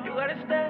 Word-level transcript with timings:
You 0.05 0.11
gotta 0.15 0.37
stand, 0.47 0.66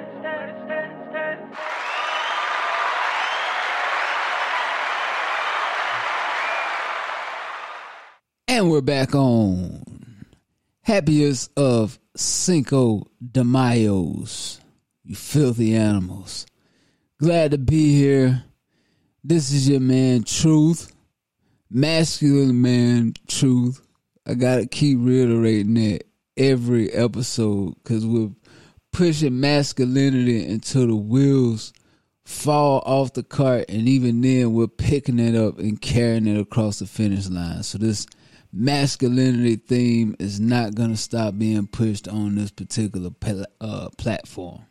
And 8.56 8.70
we're 8.70 8.80
back 8.80 9.14
on 9.14 9.84
happiest 10.80 11.50
of 11.58 11.98
Cinco 12.16 13.06
de 13.20 13.42
Mayos, 13.42 14.60
you 15.04 15.14
filthy 15.14 15.76
animals. 15.76 16.46
Glad 17.20 17.50
to 17.50 17.58
be 17.58 17.94
here. 17.94 18.44
This 19.22 19.52
is 19.52 19.68
your 19.68 19.80
man, 19.80 20.22
Truth, 20.22 20.90
masculine 21.68 22.62
man, 22.62 23.12
Truth. 23.28 23.86
I 24.26 24.32
gotta 24.32 24.66
keep 24.66 25.00
reiterating 25.02 25.74
that 25.74 26.04
every 26.38 26.90
episode 26.92 27.74
because 27.84 28.06
we're 28.06 28.30
pushing 28.90 29.38
masculinity 29.38 30.50
until 30.50 30.86
the 30.86 30.96
wheels 30.96 31.74
fall 32.24 32.82
off 32.86 33.12
the 33.12 33.22
cart, 33.22 33.66
and 33.68 33.86
even 33.86 34.22
then, 34.22 34.54
we're 34.54 34.66
picking 34.66 35.18
it 35.18 35.36
up 35.36 35.58
and 35.58 35.78
carrying 35.78 36.26
it 36.26 36.40
across 36.40 36.78
the 36.78 36.86
finish 36.86 37.28
line. 37.28 37.62
So 37.62 37.76
this 37.76 38.06
masculinity 38.56 39.56
theme 39.56 40.16
is 40.18 40.40
not 40.40 40.74
going 40.74 40.90
to 40.90 40.96
stop 40.96 41.36
being 41.38 41.66
pushed 41.66 42.08
on 42.08 42.36
this 42.36 42.50
particular 42.50 43.10
uh, 43.60 43.88
platform. 43.98 44.62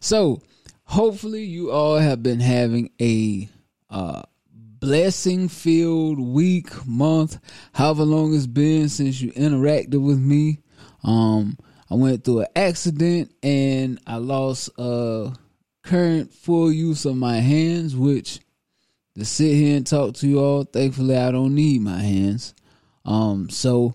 So, 0.00 0.40
hopefully, 0.84 1.44
you 1.44 1.70
all 1.70 1.98
have 1.98 2.22
been 2.22 2.40
having 2.40 2.90
a 3.00 3.48
uh, 3.90 4.22
blessing 4.52 5.48
filled 5.48 6.18
week, 6.18 6.86
month, 6.86 7.38
however 7.74 8.04
long 8.04 8.34
it's 8.34 8.46
been 8.46 8.88
since 8.88 9.20
you 9.20 9.32
interacted 9.32 10.02
with 10.02 10.18
me. 10.18 10.60
Um, 11.04 11.58
I 11.90 11.94
went 11.94 12.24
through 12.24 12.40
an 12.40 12.46
accident 12.56 13.34
and 13.42 14.00
I 14.06 14.16
lost 14.16 14.70
uh, 14.78 15.32
current 15.82 16.32
full 16.32 16.72
use 16.72 17.04
of 17.04 17.16
my 17.16 17.36
hands, 17.36 17.94
which 17.94 18.40
to 19.16 19.24
sit 19.24 19.54
here 19.54 19.76
and 19.76 19.86
talk 19.86 20.14
to 20.14 20.28
you 20.28 20.40
all, 20.40 20.64
thankfully, 20.64 21.16
I 21.16 21.30
don't 21.30 21.54
need 21.54 21.82
my 21.82 22.00
hands. 22.00 22.54
Um, 23.04 23.50
so 23.50 23.94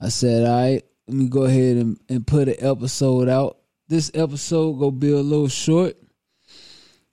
I 0.00 0.08
said, 0.08 0.46
all 0.46 0.60
right, 0.60 0.84
let 1.06 1.16
me 1.16 1.28
go 1.28 1.44
ahead 1.44 1.76
and, 1.76 1.98
and 2.08 2.26
put 2.26 2.48
an 2.48 2.56
episode 2.58 3.28
out. 3.28 3.58
This 3.88 4.10
episode 4.14 4.74
gonna 4.74 4.92
be 4.92 5.12
a 5.12 5.18
little 5.18 5.48
short, 5.48 5.96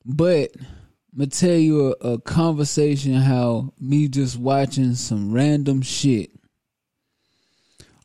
but 0.06 0.52
I'm 0.58 1.18
gonna 1.18 1.28
tell 1.28 1.58
you 1.58 1.96
a, 2.02 2.14
a 2.14 2.22
conversation 2.22 3.14
how 3.14 3.74
me 3.80 4.08
just 4.08 4.38
watching 4.38 4.96
some 4.96 5.34
random 5.34 5.82
shit 5.82 6.32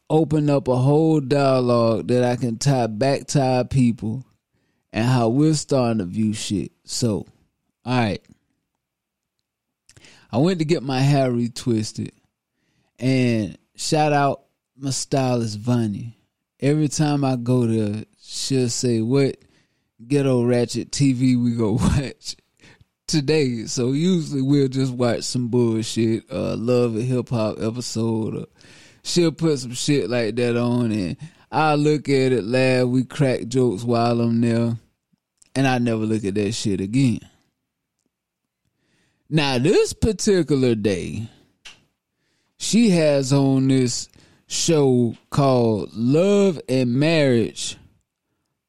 open 0.08 0.50
up 0.50 0.68
a 0.68 0.76
whole 0.76 1.20
dialogue 1.20 2.08
that 2.08 2.24
I 2.24 2.36
can 2.36 2.58
tie 2.58 2.86
back 2.86 3.26
to 3.28 3.42
our 3.42 3.64
people 3.64 4.24
and 4.92 5.04
how 5.04 5.28
we're 5.28 5.54
starting 5.54 5.98
to 5.98 6.04
view 6.04 6.32
shit. 6.32 6.72
So, 6.84 7.26
all 7.84 7.98
right. 7.98 8.22
I 10.32 10.38
went 10.38 10.58
to 10.58 10.64
get 10.64 10.82
my 10.82 11.00
hair 11.00 11.30
retwisted 11.30 12.10
and 12.98 13.58
shout 13.74 14.12
out 14.12 14.42
my 14.76 14.90
stylist 14.90 15.58
Vanya. 15.58 16.12
Every 16.60 16.88
time 16.88 17.24
I 17.24 17.36
go 17.36 17.66
there, 17.66 18.04
she'll 18.20 18.68
say, 18.68 19.00
What 19.00 19.36
ghetto 20.06 20.44
ratchet 20.44 20.90
TV 20.90 21.42
we 21.42 21.54
go 21.54 21.72
watch 21.80 22.36
today? 23.06 23.64
So 23.64 23.92
usually 23.92 24.42
we'll 24.42 24.68
just 24.68 24.92
watch 24.92 25.22
some 25.22 25.48
bullshit, 25.48 26.24
uh, 26.30 26.56
love 26.56 26.94
and 26.94 27.04
hip 27.04 27.28
hop 27.28 27.58
episode. 27.60 28.36
Or 28.36 28.46
she'll 29.02 29.32
put 29.32 29.58
some 29.58 29.74
shit 29.74 30.08
like 30.08 30.36
that 30.36 30.56
on 30.56 30.92
and 30.92 31.16
I 31.50 31.74
look 31.74 32.08
at 32.08 32.32
it, 32.32 32.44
laugh, 32.44 32.86
we 32.86 33.04
crack 33.04 33.46
jokes 33.46 33.84
while 33.84 34.20
I'm 34.20 34.40
there, 34.40 34.76
and 35.54 35.66
I 35.66 35.78
never 35.78 36.04
look 36.04 36.24
at 36.24 36.34
that 36.34 36.52
shit 36.52 36.80
again. 36.80 37.20
Now, 39.30 39.58
this 39.58 39.92
particular 39.92 40.74
day, 40.74 41.28
she 42.58 42.90
has 42.90 43.32
on 43.32 43.68
this 43.68 44.08
show 44.46 45.16
called 45.30 45.90
Love 45.92 46.60
and 46.68 46.94
Marriage 46.94 47.76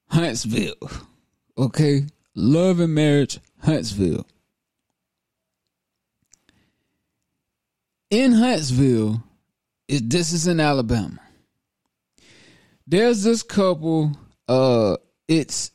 Huntsville. 0.10 0.90
Okay? 1.58 2.06
Love 2.36 2.80
and 2.80 2.94
Marriage 2.94 3.40
Huntsville. 3.64 4.26
In 8.10 8.32
Huntsville, 8.32 9.24
it, 9.88 10.10
this 10.10 10.32
is 10.32 10.48
in 10.48 10.60
Alabama. 10.60 11.20
There's 12.86 13.24
this 13.24 13.44
couple, 13.44 14.18
uh, 14.48 14.98
it's 15.28 15.72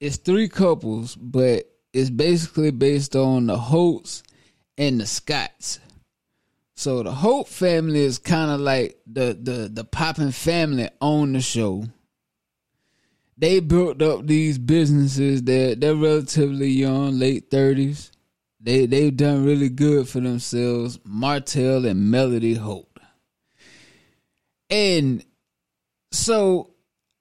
it's 0.00 0.16
three 0.16 0.48
couples, 0.48 1.16
but 1.16 1.64
it's 1.92 2.10
basically 2.10 2.70
based 2.70 3.16
on 3.16 3.46
the 3.46 3.56
Holts 3.58 4.22
and 4.78 5.00
the 5.00 5.06
Scotts. 5.06 5.80
So 6.78 7.02
the 7.02 7.10
Holt 7.10 7.48
family 7.48 8.04
is 8.04 8.20
kind 8.20 8.52
of 8.52 8.60
like 8.60 9.00
the 9.04 9.36
the 9.42 9.68
the 9.68 9.82
popping 9.82 10.30
family 10.30 10.88
on 11.00 11.32
the 11.32 11.40
show. 11.40 11.86
They 13.36 13.58
built 13.58 14.00
up 14.00 14.28
these 14.28 14.58
businesses. 14.58 15.42
They're 15.42 15.74
they're 15.74 15.96
relatively 15.96 16.68
young, 16.68 17.18
late 17.18 17.50
thirties. 17.50 18.12
They 18.60 18.86
they've 18.86 19.16
done 19.16 19.44
really 19.44 19.70
good 19.70 20.08
for 20.08 20.20
themselves. 20.20 21.00
Martell 21.02 21.84
and 21.84 22.12
Melody 22.12 22.54
Holt. 22.54 22.96
And 24.70 25.24
so 26.12 26.74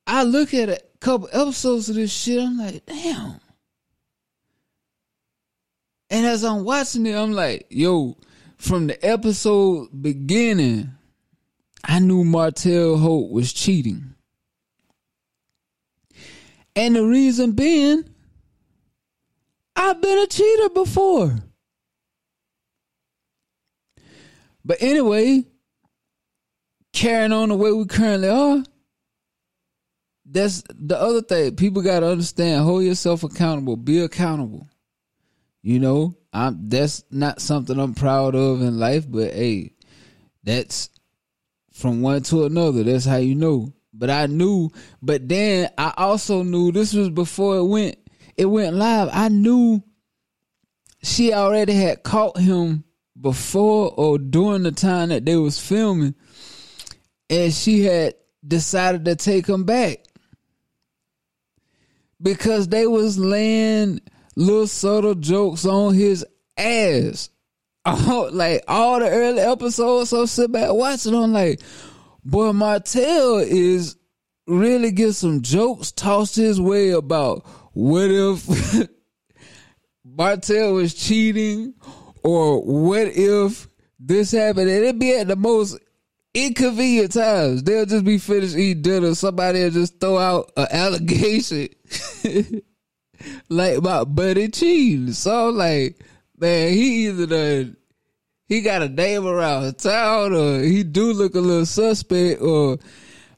I 0.06 0.22
look 0.22 0.53
at 0.53 0.69
a 0.69 0.84
couple 1.00 1.29
episodes 1.31 1.89
of 1.89 1.95
this 1.95 2.13
shit. 2.13 2.39
I'm 2.39 2.59
like, 2.59 2.85
damn. 2.85 3.39
And 6.12 6.28
as 6.28 6.44
I'm 6.44 6.63
watching 6.63 7.07
it, 7.07 7.16
I'm 7.16 7.31
like, 7.31 7.66
yo, 7.72 8.18
from 8.57 8.88
the 8.88 9.06
episode 9.06 9.89
beginning, 10.01 10.92
I 11.83 12.00
knew 12.00 12.24
Martell 12.24 12.98
Holt 12.98 13.31
was 13.31 13.54
cheating. 13.54 14.15
And 16.75 16.95
the 16.95 17.04
reason 17.04 17.54
being, 17.54 18.04
I've 19.75 20.01
been 20.01 20.19
a 20.19 20.27
cheater 20.27 20.69
before. 20.69 21.36
But 24.65 24.77
anyway, 24.81 25.45
carrying 26.94 27.31
on 27.31 27.50
the 27.50 27.56
way 27.56 27.71
we 27.71 27.86
currently 27.86 28.27
are, 28.27 28.63
that's 30.25 30.63
the 30.69 31.00
other 31.00 31.21
thing. 31.21 31.56
People 31.56 31.81
got 31.81 32.01
to 32.01 32.07
understand 32.07 32.63
hold 32.63 32.83
yourself 32.83 33.24
accountable, 33.24 33.77
be 33.77 34.00
accountable. 34.00 34.68
You 35.62 35.80
know, 35.80 36.18
I'm 36.38 36.69
that's 36.69 37.04
not 37.10 37.42
something 37.42 37.80
I'm 37.80 37.95
proud 37.95 38.36
of 38.36 38.62
in 38.62 38.78
life, 38.78 39.10
but 39.10 39.34
hey, 39.34 39.74
that's 40.44 40.89
from 41.74 42.01
one 42.01 42.22
to 42.24 42.45
another. 42.45 42.84
That's 42.84 43.06
how 43.06 43.18
you 43.18 43.34
know. 43.34 43.74
But 43.92 44.12
I 44.12 44.28
knew, 44.28 44.69
but 45.01 45.28
then 45.28 45.72
I 45.80 45.94
also 45.98 46.44
knew 46.44 46.72
this 46.72 46.94
was 46.94 47.10
before 47.10 47.57
it 47.57 47.66
went 47.66 47.98
it 48.36 48.45
went 48.45 48.75
live. 48.75 49.10
I 49.12 49.30
knew 49.30 49.81
she 51.01 51.34
already 51.34 51.74
had 51.74 52.04
caught 52.04 52.38
him 52.38 52.84
before 53.19 53.92
or 53.98 54.19
during 54.19 54.62
the 54.62 54.72
time 54.72 55.10
that 55.10 55.25
they 55.25 55.38
was 55.38 55.60
filming, 55.60 56.13
and 57.31 57.51
she 57.51 57.84
had 57.84 58.13
decided 58.48 59.06
to 59.06 59.16
take 59.16 59.48
him 59.48 59.63
back 59.63 60.04
because 62.22 62.68
they 62.68 62.86
was 62.86 63.18
laying 63.18 64.01
little 64.38 64.68
subtle 64.68 65.16
jokes 65.16 65.66
on 65.66 65.95
his 65.95 66.25
ass. 66.57 67.30
All, 67.86 68.31
like 68.31 68.63
all 68.68 69.00
the 69.00 69.10
early 69.10 69.39
episodes, 69.39 70.10
so 70.12 70.25
sit 70.25 70.51
back 70.51 70.72
watching. 70.72 71.16
I'm 71.16 71.34
like, 71.34 71.62
boy, 72.24 72.51
Martell 72.51 73.38
is 73.38 73.98
really 74.45 74.92
get 74.92 75.13
some 75.13 75.42
jokes 75.42 75.92
tossed 75.92 76.36
his 76.36 76.60
way 76.62 76.92
about 76.92 77.45
what 77.74 78.10
if 78.12 78.89
Martell 80.06 80.74
was 80.74 80.94
cheating 80.94 81.74
or 82.24 82.62
what 82.62 83.07
if 83.07 83.68
this 84.00 84.31
happened 84.31 84.69
and 84.69 84.84
it'd 84.84 85.00
be 85.00 85.16
at 85.18 85.28
the 85.28 85.36
most 85.36 85.80
inconvenient 86.34 87.13
times. 87.13 87.63
They'll 87.63 87.86
just 87.86 88.06
be 88.06 88.18
finished 88.18 88.56
eating 88.56 88.84
dinner. 88.84 89.16
Somebody 89.16 89.63
will 89.63 89.72
just 89.72 90.00
throw 90.00 90.18
out 90.18 90.51
an 90.57 90.68
allegation 90.72 91.69
like 93.49 93.77
about 93.77 94.15
Buddy 94.15 94.49
cheating. 94.49 95.13
So 95.13 95.49
I'm 95.49 95.55
like, 95.55 96.03
man, 96.37 96.73
he 96.73 97.07
either 97.07 97.27
done 97.27 97.77
he 98.47 98.61
got 98.61 98.81
a 98.81 98.89
name 98.89 99.27
around 99.27 99.77
town 99.77 100.33
or 100.33 100.61
he 100.61 100.83
do 100.83 101.11
look 101.13 101.35
a 101.35 101.39
little 101.39 101.65
suspect 101.65 102.41
or 102.41 102.77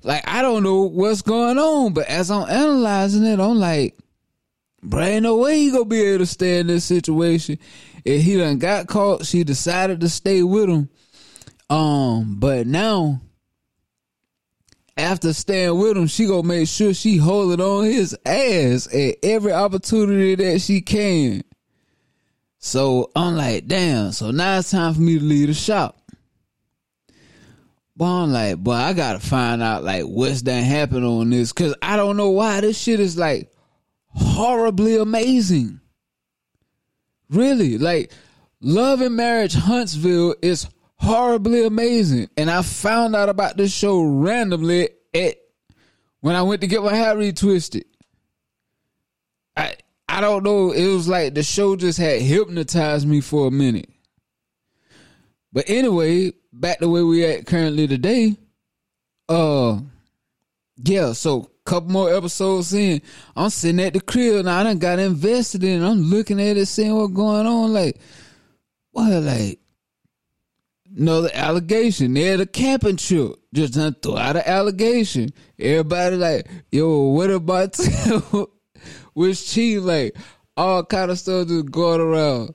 like 0.04 0.24
I 0.28 0.42
don't 0.42 0.64
know 0.64 0.84
what's 0.84 1.22
going 1.22 1.58
on. 1.58 1.94
But 1.94 2.08
as 2.08 2.30
I'm 2.30 2.48
analyzing 2.50 3.26
it, 3.26 3.40
I'm 3.40 3.58
like, 3.58 3.98
bro, 4.84 5.02
ain't 5.02 5.24
no 5.24 5.38
way 5.38 5.58
he 5.58 5.72
gonna 5.72 5.86
be 5.86 6.02
able 6.02 6.20
to 6.20 6.26
stay 6.26 6.60
in 6.60 6.68
this 6.68 6.86
situation. 6.86 7.58
If 8.06 8.24
he 8.24 8.38
done 8.38 8.60
got 8.60 8.88
caught, 8.88 9.26
she 9.26 9.44
decided 9.44 10.00
to 10.02 10.10
stay 10.10 10.44
with 10.44 10.70
him. 10.70 10.90
Um, 11.70 12.40
but 12.40 12.66
now 12.66 13.22
after 15.00 15.34
staying 15.34 15.78
with 15.80 15.98
him, 15.98 16.08
she 16.08 16.26
gonna 16.26 16.44
make 16.44 16.68
sure 16.68 16.94
she 16.94 17.18
holding 17.18 17.62
on 17.62 17.86
his 17.86 18.16
ass 18.26 18.94
at 18.94 19.16
every 19.24 19.52
opportunity 19.52 20.36
that 20.36 20.60
she 20.60 20.82
can. 20.82 21.44
So 22.60 23.10
I'm 23.16 23.36
like, 23.36 23.68
damn. 23.68 24.12
So 24.12 24.32
now 24.32 24.60
it's 24.60 24.72
time 24.72 24.94
for 24.94 25.02
me 25.02 25.18
to 25.18 25.24
leave 25.24 25.48
the 25.48 25.54
shop. 25.54 26.00
But 27.96 28.06
I'm 28.06 28.32
like, 28.32 28.58
boy, 28.58 28.74
I 28.74 28.94
gotta 28.94 29.20
find 29.20 29.62
out 29.62 29.84
like 29.84 30.04
what's 30.04 30.44
that 30.44 30.62
happened 30.62 31.06
on 31.06 31.30
this, 31.30 31.52
cause 31.52 31.76
I 31.82 31.96
don't 31.96 32.18
know 32.18 32.30
why 32.30 32.62
this 32.62 32.78
shit 32.78 33.00
is 33.00 33.18
like 33.18 33.52
horribly 34.06 34.98
amazing. 34.98 35.82
Really, 37.30 37.78
like 37.78 38.12
Love 38.62 39.02
and 39.02 39.16
Marriage 39.16 39.54
Huntsville 39.54 40.36
is 40.42 40.68
horribly 41.00 41.66
amazing, 41.66 42.30
and 42.38 42.50
I 42.50 42.62
found 42.62 43.16
out 43.16 43.30
about 43.30 43.58
this 43.58 43.74
show 43.74 44.02
randomly 44.02 44.90
at 45.14 45.36
when 46.22 46.36
I 46.36 46.42
went 46.44 46.62
to 46.62 46.68
get 46.68 46.84
my 46.84 46.94
hair 46.94 47.16
retwisted. 47.16 47.84
I 49.56 49.76
I 50.08 50.22
don't 50.22 50.44
know. 50.44 50.72
It 50.72 50.88
was 50.88 51.08
like 51.08 51.34
the 51.34 51.44
show 51.44 51.76
just 51.76 52.00
had 52.00 52.22
hypnotized 52.22 53.08
me 53.08 53.22
for 53.22 53.48
a 53.48 53.52
minute. 53.52 53.90
But 55.52 55.66
anyway, 55.70 56.34
back 56.54 56.80
to 56.80 56.90
where 56.90 57.06
we 57.06 57.26
at 57.26 57.46
currently 57.46 57.88
today. 57.88 58.36
Uh, 59.28 59.80
yeah. 60.78 61.14
So 61.14 61.50
couple 61.70 61.92
more 61.92 62.12
episodes 62.12 62.74
in, 62.74 63.00
I'm 63.36 63.52
sitting 63.52 63.80
at 63.80 63.94
the 63.94 64.02
crib 64.02 64.46
now. 64.46 64.60
I 64.60 64.64
done 64.64 64.80
got 64.80 64.98
invested 64.98 65.64
in. 65.64 65.84
It. 65.84 65.88
I'm 65.88 66.02
looking 66.02 66.42
at 66.42 66.58
it, 66.58 66.66
seeing 66.66 66.96
what's 66.96 67.14
going 67.14 67.46
on. 67.46 67.72
Like, 67.72 67.98
what? 68.92 69.12
like 69.22 69.60
another 70.98 71.30
allegation. 71.34 72.14
They're 72.14 72.38
the 72.38 72.46
camping 72.46 72.98
trip. 72.98 73.34
Just 73.54 73.74
done 73.74 73.96
throw 74.02 74.18
out 74.18 74.36
an 74.36 74.44
allegation. 74.46 75.30
Everybody 75.58 76.16
like, 76.16 76.48
yo, 76.72 77.04
what 77.10 77.32
about 77.32 77.78
which 79.14 79.48
cheating? 79.48 79.86
Like 79.86 80.16
all 80.56 80.84
kind 80.84 81.12
of 81.12 81.20
stuff 81.20 81.48
just 81.48 81.72
going 81.72 82.02
around. 82.02 82.54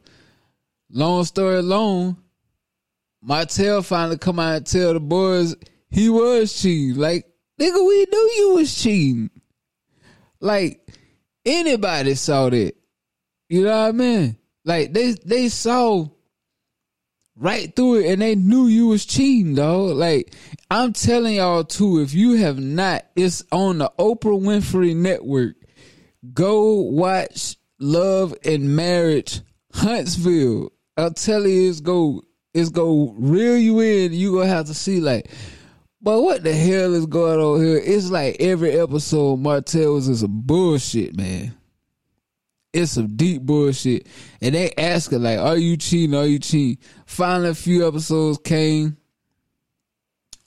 Long 0.90 1.24
story 1.24 1.62
long, 1.62 2.16
Martell 3.22 3.82
finally 3.82 4.18
come 4.18 4.38
out 4.38 4.56
and 4.56 4.66
tell 4.66 4.92
the 4.92 5.00
boys 5.00 5.56
he 5.90 6.08
was 6.08 6.60
cheating. 6.60 7.00
Like, 7.00 7.26
nigga, 7.58 7.86
we 7.86 8.06
knew 8.10 8.32
you 8.36 8.54
was 8.54 8.74
cheating. 8.80 9.30
Like, 10.40 10.86
anybody 11.44 12.14
saw 12.14 12.50
that. 12.50 12.74
You 13.48 13.64
know 13.64 13.70
what 13.70 13.88
I 13.88 13.92
mean? 13.92 14.36
Like 14.64 14.92
they 14.92 15.12
they 15.24 15.48
saw 15.48 16.08
right 17.36 17.74
through 17.74 18.00
it 18.00 18.12
and 18.12 18.22
they 18.22 18.34
knew 18.34 18.66
you 18.66 18.88
was 18.88 19.04
cheating, 19.04 19.54
dog. 19.54 19.96
Like, 19.96 20.34
I'm 20.70 20.92
telling 20.92 21.36
y'all 21.36 21.64
too, 21.64 22.00
if 22.00 22.14
you 22.14 22.32
have 22.34 22.58
not, 22.58 23.06
it's 23.16 23.42
on 23.52 23.78
the 23.78 23.90
Oprah 23.98 24.40
Winfrey 24.40 24.94
Network. 24.94 25.56
Go 26.32 26.74
watch 26.74 27.56
Love 27.78 28.34
and 28.44 28.76
Marriage 28.76 29.40
Huntsville. 29.72 30.72
I'll 30.96 31.12
tell 31.12 31.46
you 31.46 31.68
it's 31.68 31.80
go 31.80 32.22
it's 32.54 32.70
go 32.70 33.14
reel 33.18 33.56
you 33.56 33.80
in. 33.80 34.12
You 34.12 34.36
gonna 34.36 34.46
have 34.46 34.66
to 34.66 34.74
see 34.74 35.00
like, 35.00 35.28
but 36.00 36.22
what 36.22 36.44
the 36.44 36.54
hell 36.54 36.94
is 36.94 37.06
going 37.06 37.40
on 37.40 37.64
here? 37.64 37.82
It's 37.84 38.10
like 38.10 38.36
every 38.38 38.78
episode 38.78 39.40
Martell's 39.40 40.08
is 40.08 40.22
a 40.22 40.28
bullshit, 40.28 41.16
man. 41.16 41.54
It's 42.72 42.92
some 42.92 43.16
deep 43.16 43.42
bullshit. 43.42 44.06
And 44.40 44.54
they 44.54 44.72
ask 44.76 45.10
her 45.12 45.18
like, 45.18 45.38
are 45.38 45.56
you 45.56 45.76
cheating? 45.76 46.14
Are 46.14 46.26
you 46.26 46.38
cheating? 46.38 46.82
Finally 47.14 47.50
a 47.50 47.54
few 47.54 47.86
episodes 47.86 48.38
came. 48.38 48.96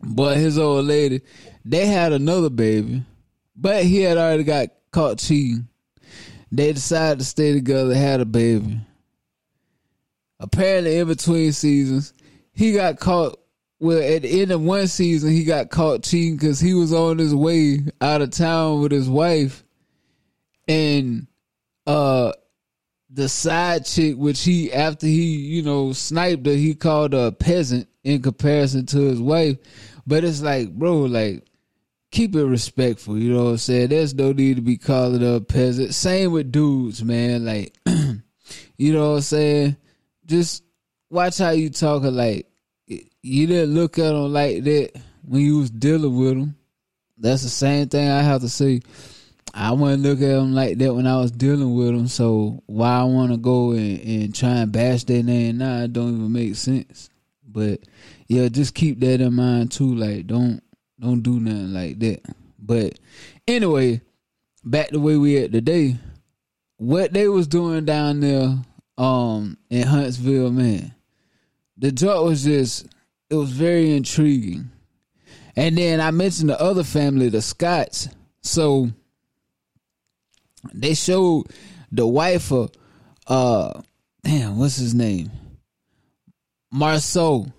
But 0.01 0.37
his 0.37 0.57
old 0.59 0.85
lady, 0.85 1.21
they 1.65 1.87
had 1.87 2.13
another 2.13 2.49
baby. 2.49 3.03
But 3.55 3.83
he 3.83 4.01
had 4.01 4.17
already 4.17 4.43
got 4.43 4.69
caught 4.91 5.17
cheating. 5.17 5.67
They 6.51 6.71
decided 6.73 7.19
to 7.19 7.25
stay 7.25 7.53
together, 7.53 7.95
had 7.95 8.21
a 8.21 8.25
baby 8.25 8.79
apparently 10.39 10.97
in 10.97 11.07
between 11.07 11.51
seasons, 11.51 12.13
he 12.53 12.73
got 12.73 12.99
caught. 12.99 13.39
Well, 13.79 13.99
at 13.99 14.23
the 14.23 14.41
end 14.41 14.51
of 14.51 14.61
one 14.61 14.87
season, 14.87 15.31
he 15.31 15.43
got 15.43 15.69
caught 15.69 16.01
cheating 16.01 16.35
because 16.35 16.59
he 16.59 16.73
was 16.73 16.91
on 16.91 17.19
his 17.19 17.35
way 17.35 17.81
out 18.01 18.23
of 18.23 18.31
town 18.31 18.81
with 18.81 18.91
his 18.91 19.07
wife, 19.07 19.63
and 20.67 21.27
uh, 21.85 22.33
the 23.09 23.29
side 23.29 23.85
chick, 23.85 24.15
which 24.15 24.43
he 24.43 24.71
after 24.71 25.07
he 25.07 25.37
you 25.37 25.61
know 25.61 25.93
sniped 25.93 26.45
her, 26.45 26.53
he 26.53 26.75
called 26.75 27.13
her 27.13 27.27
a 27.27 27.31
peasant 27.31 27.87
in 28.03 28.21
comparison 28.21 28.85
to 28.87 28.99
his 28.99 29.21
wife. 29.21 29.57
But 30.05 30.23
it's 30.23 30.41
like, 30.41 30.71
bro, 30.71 30.99
like 31.01 31.43
keep 32.11 32.35
it 32.35 32.45
respectful. 32.45 33.17
You 33.17 33.33
know 33.33 33.43
what 33.45 33.51
I'm 33.51 33.57
saying? 33.57 33.89
There's 33.89 34.13
no 34.13 34.31
need 34.31 34.55
to 34.55 34.61
be 34.61 34.77
calling 34.77 35.21
her 35.21 35.35
a 35.35 35.41
peasant. 35.41 35.93
Same 35.93 36.31
with 36.31 36.51
dudes, 36.51 37.03
man. 37.03 37.45
Like, 37.45 37.77
you 38.77 38.93
know 38.93 39.11
what 39.11 39.15
I'm 39.17 39.21
saying? 39.21 39.77
just 40.27 40.63
watch 41.09 41.39
how 41.39 41.51
you 41.51 41.69
talk. 41.69 42.03
Like 42.03 42.47
you 42.85 43.47
didn't 43.47 43.73
look 43.73 43.97
at 43.97 44.11
them 44.11 44.31
like 44.31 44.63
that 44.63 45.01
when 45.23 45.41
you 45.41 45.59
was 45.59 45.71
dealing 45.71 46.15
with 46.15 46.29
them. 46.37 46.55
That's 47.17 47.41
the 47.41 47.49
same 47.49 47.87
thing 47.87 48.07
I 48.07 48.21
have 48.21 48.41
to 48.41 48.49
say. 48.49 48.81
I 49.59 49.71
wouldn't 49.71 50.03
look 50.03 50.21
at 50.21 50.27
them 50.27 50.53
like 50.53 50.77
that 50.77 50.93
when 50.93 51.07
I 51.07 51.17
was 51.17 51.31
dealing 51.31 51.73
with 51.75 51.87
them. 51.87 52.07
So 52.07 52.61
why 52.67 52.99
I 52.99 53.03
want 53.05 53.31
to 53.31 53.37
go 53.37 53.71
and, 53.71 53.99
and 54.01 54.35
try 54.35 54.57
and 54.57 54.71
bash 54.71 55.03
their 55.05 55.23
name 55.23 55.57
now, 55.57 55.81
it 55.81 55.93
don't 55.93 56.13
even 56.13 56.31
make 56.31 56.55
sense. 56.55 57.09
But 57.43 57.79
yeah, 58.27 58.49
just 58.49 58.75
keep 58.75 58.99
that 58.99 59.19
in 59.19 59.33
mind 59.33 59.71
too. 59.71 59.95
Like 59.95 60.27
don't 60.27 60.61
don't 60.99 61.23
do 61.23 61.39
nothing 61.39 61.73
like 61.73 61.97
that. 61.99 62.21
But 62.59 62.99
anyway, 63.47 64.01
back 64.63 64.89
the 64.89 64.99
way 64.99 65.17
we 65.17 65.37
at 65.39 65.51
today. 65.51 65.97
What 66.75 67.11
they 67.11 67.27
was 67.27 67.47
doing 67.47 67.83
down 67.83 68.19
there 68.19 68.59
um 68.99 69.57
in 69.71 69.87
Huntsville, 69.87 70.51
man. 70.51 70.93
The 71.77 71.91
joke 71.91 72.25
was 72.25 72.43
just 72.43 72.85
it 73.31 73.35
was 73.35 73.49
very 73.49 73.95
intriguing. 73.95 74.69
And 75.55 75.75
then 75.75 75.99
I 75.99 76.11
mentioned 76.11 76.51
the 76.51 76.61
other 76.61 76.83
family, 76.83 77.29
the 77.29 77.41
Scotts. 77.41 78.09
So 78.41 78.91
they 80.73 80.93
showed 80.93 81.45
the 81.91 82.07
wife 82.07 82.51
of 82.51 82.71
uh 83.27 83.81
damn, 84.23 84.57
what's 84.57 84.77
his 84.77 84.93
name? 84.93 85.31
Marsau. 86.73 87.51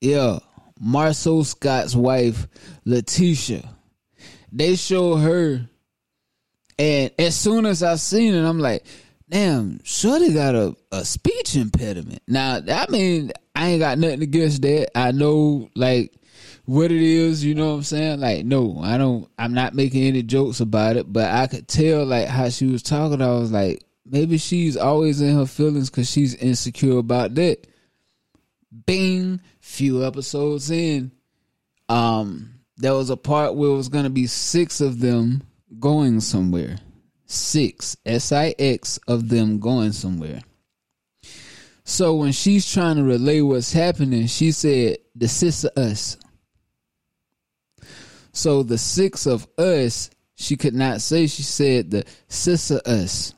Yeah. 0.00 0.38
Marsau 0.80 1.44
Scott's 1.44 1.94
wife, 1.94 2.46
LaTisha. 2.86 3.68
They 4.52 4.76
showed 4.76 5.16
her 5.16 5.68
and 6.78 7.10
as 7.18 7.36
soon 7.36 7.66
as 7.66 7.82
I 7.82 7.96
seen 7.96 8.34
it, 8.34 8.44
I'm 8.44 8.60
like, 8.60 8.84
damn, 9.28 9.80
Shorty 9.82 10.32
got 10.32 10.54
a, 10.54 10.76
a 10.92 11.04
speech 11.04 11.56
impediment. 11.56 12.22
Now, 12.28 12.60
I 12.68 12.86
mean, 12.88 13.32
I 13.54 13.70
ain't 13.70 13.80
got 13.80 13.98
nothing 13.98 14.22
against 14.22 14.62
that. 14.62 14.96
I 14.96 15.10
know, 15.10 15.68
like, 15.74 16.12
what 16.68 16.92
it 16.92 17.00
is, 17.00 17.42
you 17.42 17.54
know 17.54 17.68
what 17.70 17.76
I'm 17.76 17.82
saying? 17.82 18.20
Like, 18.20 18.44
no, 18.44 18.78
I 18.82 18.98
don't, 18.98 19.26
I'm 19.38 19.54
not 19.54 19.72
making 19.72 20.04
any 20.04 20.22
jokes 20.22 20.60
about 20.60 20.98
it, 20.98 21.10
but 21.10 21.30
I 21.30 21.46
could 21.46 21.66
tell, 21.66 22.04
like, 22.04 22.28
how 22.28 22.50
she 22.50 22.66
was 22.66 22.82
talking. 22.82 23.22
I 23.22 23.30
was 23.30 23.50
like, 23.50 23.82
maybe 24.04 24.36
she's 24.36 24.76
always 24.76 25.22
in 25.22 25.34
her 25.34 25.46
feelings 25.46 25.88
because 25.88 26.10
she's 26.10 26.34
insecure 26.34 26.98
about 26.98 27.34
that. 27.36 27.66
Bing, 28.84 29.40
few 29.60 30.04
episodes 30.04 30.70
in, 30.70 31.10
um, 31.88 32.60
there 32.76 32.92
was 32.92 33.08
a 33.08 33.16
part 33.16 33.54
where 33.54 33.70
it 33.70 33.74
was 33.74 33.88
gonna 33.88 34.10
be 34.10 34.26
six 34.26 34.82
of 34.82 35.00
them 35.00 35.44
going 35.80 36.20
somewhere. 36.20 36.76
Six, 37.24 37.96
S 38.04 38.30
I 38.30 38.54
X 38.58 38.98
of 39.08 39.30
them 39.30 39.58
going 39.58 39.92
somewhere. 39.92 40.40
So 41.84 42.16
when 42.16 42.32
she's 42.32 42.70
trying 42.70 42.96
to 42.96 43.04
relay 43.04 43.40
what's 43.40 43.72
happening, 43.72 44.26
she 44.26 44.52
said, 44.52 44.98
The 45.16 45.70
of 45.74 45.82
us. 45.82 46.18
So 48.38 48.62
the 48.62 48.78
six 48.78 49.26
of 49.26 49.48
us, 49.58 50.10
she 50.36 50.56
could 50.56 50.72
not 50.72 51.00
say, 51.00 51.26
she 51.26 51.42
said 51.42 51.90
the 51.90 52.04
six 52.28 52.70
of 52.70 52.82
us. 52.82 53.34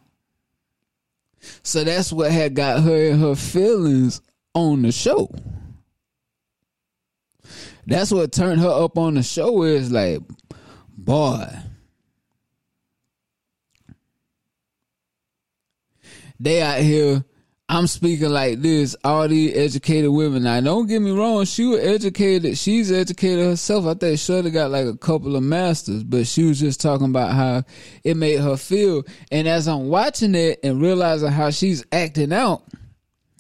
So 1.63 1.85
that's 1.85 2.13
what 2.13 2.31
had 2.31 2.55
got 2.55 2.83
her 2.83 3.05
in 3.07 3.19
her 3.19 3.35
feelings 3.35 4.21
on 4.53 4.83
the 4.83 4.93
show. 4.93 5.31
That's 7.87 8.11
what 8.13 8.31
turned 8.31 8.61
her 8.61 8.69
up 8.69 8.99
on 8.99 9.15
the 9.15 9.23
show 9.23 9.63
is 9.63 9.91
like, 9.91 10.21
boy. 10.99 11.49
They 16.39 16.61
out 16.61 16.81
here 16.83 17.25
I'm 17.73 17.87
speaking 17.87 18.31
like 18.31 18.63
this, 18.63 18.97
all 19.05 19.29
these 19.29 19.57
educated 19.57 20.11
women. 20.11 20.43
Now, 20.43 20.61
don't 20.61 20.89
get 20.89 20.99
me 21.01 21.13
wrong, 21.13 21.45
she 21.45 21.67
was 21.67 21.79
educated. 21.79 22.59
She's 22.59 22.91
educated 22.91 23.45
herself. 23.45 23.87
I 23.87 23.95
think 23.95 24.19
Shirley 24.19 24.51
got 24.51 24.73
like 24.73 24.87
a 24.87 24.97
couple 24.97 25.37
of 25.37 25.45
masters, 25.45 26.03
but 26.03 26.27
she 26.27 26.43
was 26.43 26.59
just 26.59 26.81
talking 26.81 27.07
about 27.07 27.33
how 27.33 27.63
it 28.03 28.17
made 28.17 28.41
her 28.41 28.57
feel. 28.57 29.05
And 29.31 29.47
as 29.47 29.69
I'm 29.69 29.87
watching 29.87 30.35
it 30.35 30.59
and 30.65 30.83
realizing 30.83 31.29
how 31.31 31.51
she's 31.51 31.85
acting 31.93 32.33
out, 32.33 32.65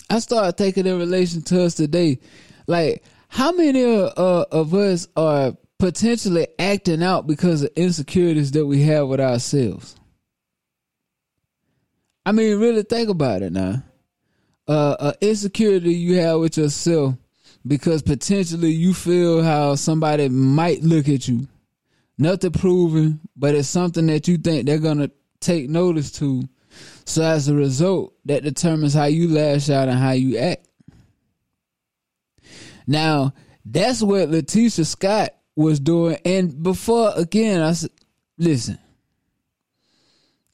I 0.08 0.20
started 0.20 0.56
taking 0.56 0.86
in 0.86 0.96
relation 0.96 1.42
to 1.42 1.64
us 1.64 1.74
today. 1.74 2.20
Like, 2.68 3.02
how 3.26 3.50
many 3.50 3.84
uh, 3.84 4.12
of 4.52 4.72
us 4.74 5.08
are 5.16 5.56
potentially 5.80 6.46
acting 6.56 7.02
out 7.02 7.26
because 7.26 7.64
of 7.64 7.70
insecurities 7.74 8.52
that 8.52 8.64
we 8.64 8.82
have 8.82 9.08
with 9.08 9.20
ourselves? 9.20 9.96
I 12.24 12.30
mean, 12.30 12.60
really 12.60 12.84
think 12.84 13.08
about 13.08 13.42
it 13.42 13.52
now 13.52 13.82
uh, 14.72 15.12
insecurity 15.20 15.92
you 15.94 16.16
have 16.16 16.40
with 16.40 16.56
yourself 16.56 17.14
because 17.66 18.02
potentially 18.02 18.70
you 18.70 18.94
feel 18.94 19.42
how 19.42 19.74
somebody 19.74 20.28
might 20.28 20.82
look 20.82 21.08
at 21.08 21.28
you. 21.28 21.48
Nothing 22.16 22.52
proven, 22.52 23.20
but 23.36 23.54
it's 23.54 23.68
something 23.68 24.06
that 24.06 24.28
you 24.28 24.38
think 24.38 24.66
they're 24.66 24.78
gonna 24.78 25.10
take 25.40 25.68
notice 25.68 26.12
to. 26.12 26.48
So 27.04 27.22
as 27.22 27.48
a 27.48 27.54
result, 27.54 28.14
that 28.26 28.44
determines 28.44 28.94
how 28.94 29.06
you 29.06 29.28
lash 29.28 29.70
out 29.70 29.88
and 29.88 29.98
how 29.98 30.12
you 30.12 30.38
act. 30.38 30.68
Now, 32.86 33.34
that's 33.64 34.02
what 34.02 34.30
LaTisha 34.30 34.86
Scott 34.86 35.30
was 35.56 35.80
doing. 35.80 36.18
And 36.24 36.62
before, 36.62 37.12
again, 37.16 37.60
I 37.60 37.72
said, 37.72 37.90
listen, 38.38 38.78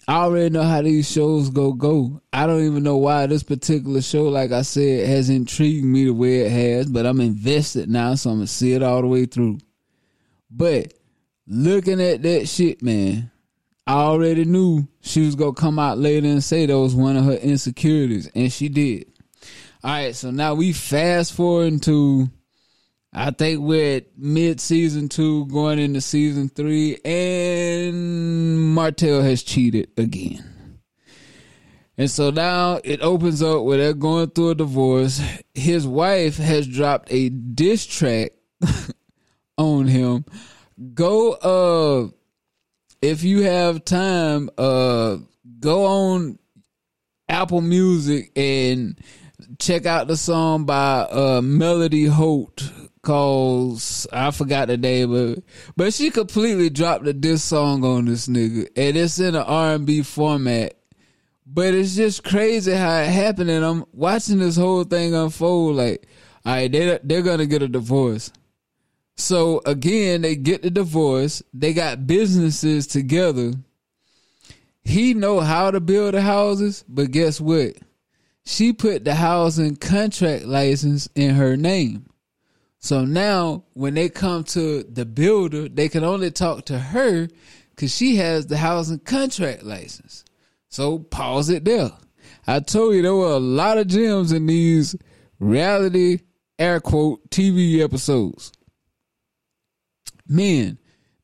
I 0.08 0.18
already 0.18 0.50
know 0.50 0.62
how 0.62 0.82
these 0.82 1.10
shows 1.10 1.50
go 1.50 1.72
go. 1.72 2.20
I 2.32 2.46
don't 2.46 2.64
even 2.64 2.84
know 2.84 2.96
why 2.96 3.26
this 3.26 3.42
particular 3.42 4.00
show, 4.00 4.25
like 4.25 4.52
I 4.52 4.62
said, 4.62 5.08
has 5.08 5.30
intrigued 5.30 5.84
me 5.84 6.04
the 6.04 6.12
way 6.12 6.42
it 6.42 6.52
has, 6.52 6.86
but 6.86 7.06
I'm 7.06 7.20
invested 7.20 7.90
now, 7.90 8.14
so 8.14 8.30
I'm 8.30 8.36
gonna 8.36 8.46
see 8.46 8.72
it 8.75 8.84
all 8.84 9.00
the 9.00 9.08
way 9.08 9.26
through. 9.26 9.58
But 10.48 10.94
looking 11.48 12.00
at 12.00 12.22
that 12.22 12.46
shit, 12.46 12.82
man, 12.82 13.32
I 13.84 13.94
already 13.94 14.44
knew 14.44 14.86
she 15.00 15.22
was 15.22 15.34
gonna 15.34 15.54
come 15.54 15.80
out 15.80 15.98
later 15.98 16.28
and 16.28 16.42
say 16.42 16.66
that 16.66 16.78
was 16.78 16.94
one 16.94 17.16
of 17.16 17.25
her 17.25 17.34
insecurities, 17.34 18.30
and 18.32 18.52
she 18.52 18.68
did. 18.68 19.06
All 19.82 19.90
right, 19.90 20.14
so 20.14 20.30
now 20.30 20.54
we 20.54 20.72
fast 20.72 21.32
forward 21.32 21.82
to 21.82 22.30
I 23.18 23.30
think 23.30 23.61
we're 23.61 24.02
mid 24.14 24.61
season 24.61 25.08
two, 25.08 25.46
going 25.46 25.78
into 25.78 26.02
season 26.02 26.50
three, 26.50 26.99
and 27.02 28.75
Martell 28.75 29.23
has 29.23 29.42
cheated 29.42 29.88
again. 29.96 30.80
And 31.96 32.11
so 32.11 32.28
now 32.28 32.78
it 32.85 33.00
opens 33.00 33.42
up 33.42 33.62
where 33.62 33.78
they're 33.78 33.94
going 33.94 34.28
through 34.28 34.50
a 34.50 34.54
divorce. 34.54 35.23
His 35.54 35.87
wife 35.87 36.37
has 36.37 36.68
dropped 36.68 37.11
a 37.11 37.30
diss 37.30 37.87
track 37.87 38.32
on 39.56 39.87
him. 39.87 40.26
Go 40.92 41.32
uh 41.32 42.08
if 43.00 43.25
you 43.25 43.44
have 43.44 43.82
time, 43.87 44.50
uh 44.58 45.16
go 45.58 45.87
on 45.87 46.38
Apple 47.30 47.62
Music 47.62 48.30
and 48.37 49.00
check 49.58 49.87
out 49.87 50.06
the 50.06 50.18
song 50.18 50.66
by 50.66 50.99
uh 51.11 51.40
Melody 51.42 52.04
Holt 52.04 52.70
cause 53.06 54.08
I 54.12 54.32
forgot 54.32 54.66
the 54.66 54.76
name 54.76 55.14
of 55.14 55.38
it, 55.38 55.44
but 55.76 55.94
she 55.94 56.10
completely 56.10 56.70
dropped 56.70 57.04
the 57.04 57.14
diss 57.14 57.44
song 57.44 57.84
on 57.84 58.06
this 58.06 58.26
nigga, 58.26 58.66
and 58.76 58.96
it's 58.96 59.20
in 59.20 59.36
an 59.36 59.42
R 59.42 59.75
and 59.75 59.86
B 59.86 60.02
format. 60.02 60.75
But 61.46 61.75
it's 61.75 61.94
just 61.94 62.25
crazy 62.25 62.72
how 62.72 62.98
it 62.98 63.06
happened, 63.08 63.50
and 63.50 63.64
I'm 63.64 63.84
watching 63.92 64.40
this 64.40 64.56
whole 64.56 64.82
thing 64.82 65.14
unfold. 65.14 65.76
Like, 65.76 66.04
all 66.44 66.54
right, 66.54 66.70
they 66.70 66.98
they're 67.04 67.22
gonna 67.22 67.46
get 67.46 67.62
a 67.62 67.68
divorce. 67.68 68.32
So 69.14 69.62
again, 69.64 70.22
they 70.22 70.34
get 70.34 70.62
the 70.62 70.70
divorce. 70.70 71.44
They 71.54 71.72
got 71.75 72.08
businesses 72.08 72.88
together. 72.88 73.52
He 74.82 75.14
know 75.14 75.38
how 75.40 75.70
to 75.70 75.78
build 75.78 76.14
the 76.14 76.22
houses, 76.22 76.84
but 76.88 77.12
guess 77.12 77.40
what? 77.40 77.75
She 78.44 78.72
put 78.72 79.04
the 79.04 79.14
housing 79.14 79.76
contract 79.76 80.44
license 80.44 81.08
in 81.14 81.36
her 81.36 81.56
name. 81.56 82.06
So 82.87 83.05
now 83.05 83.64
when 83.73 83.95
they 83.95 84.09
come 84.09 84.45
to 84.45 84.85
the 84.85 85.05
builder, 85.05 85.69
they 85.69 85.88
can 85.88 86.05
only 86.05 86.31
talk 86.31 86.66
to 86.66 86.78
her 86.78 87.26
because 87.71 87.93
she 87.93 88.14
has 88.14 88.47
the 88.47 88.57
housing 88.57 89.00
contract 89.00 89.64
license. 89.64 90.25
So 90.69 91.00
pause 91.00 91.50
it 91.50 91.64
there. 91.64 91.90
I 92.47 92.61
told 92.61 92.95
you 92.95 93.02
there 93.02 93.12
were 93.12 93.33
a 93.33 93.40
lot 93.40 93.78
of 93.78 93.88
gems 93.88 94.31
in 94.31 94.47
these 94.47 94.95
reality 95.40 96.21
air 96.61 96.78
quote 96.78 97.28
TV 97.28 97.81
episodes. 97.83 98.52
Men, 100.28 100.78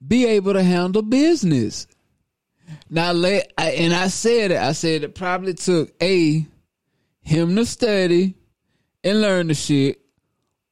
be 0.04 0.26
able 0.26 0.54
to 0.54 0.64
handle 0.64 1.02
business. 1.02 1.87
Now 2.90 3.12
let 3.12 3.52
and 3.57 3.95
I 3.95 4.09
said 4.09 4.50
it. 4.50 4.59
I 4.59 4.73
said 4.73 5.04
it 5.04 5.14
probably 5.14 5.54
took 5.54 5.92
a 6.02 6.45
him 7.21 7.54
to 7.54 7.64
study 7.64 8.35
and 9.04 9.21
learn 9.21 9.47
the 9.47 9.54
shit, 9.54 10.00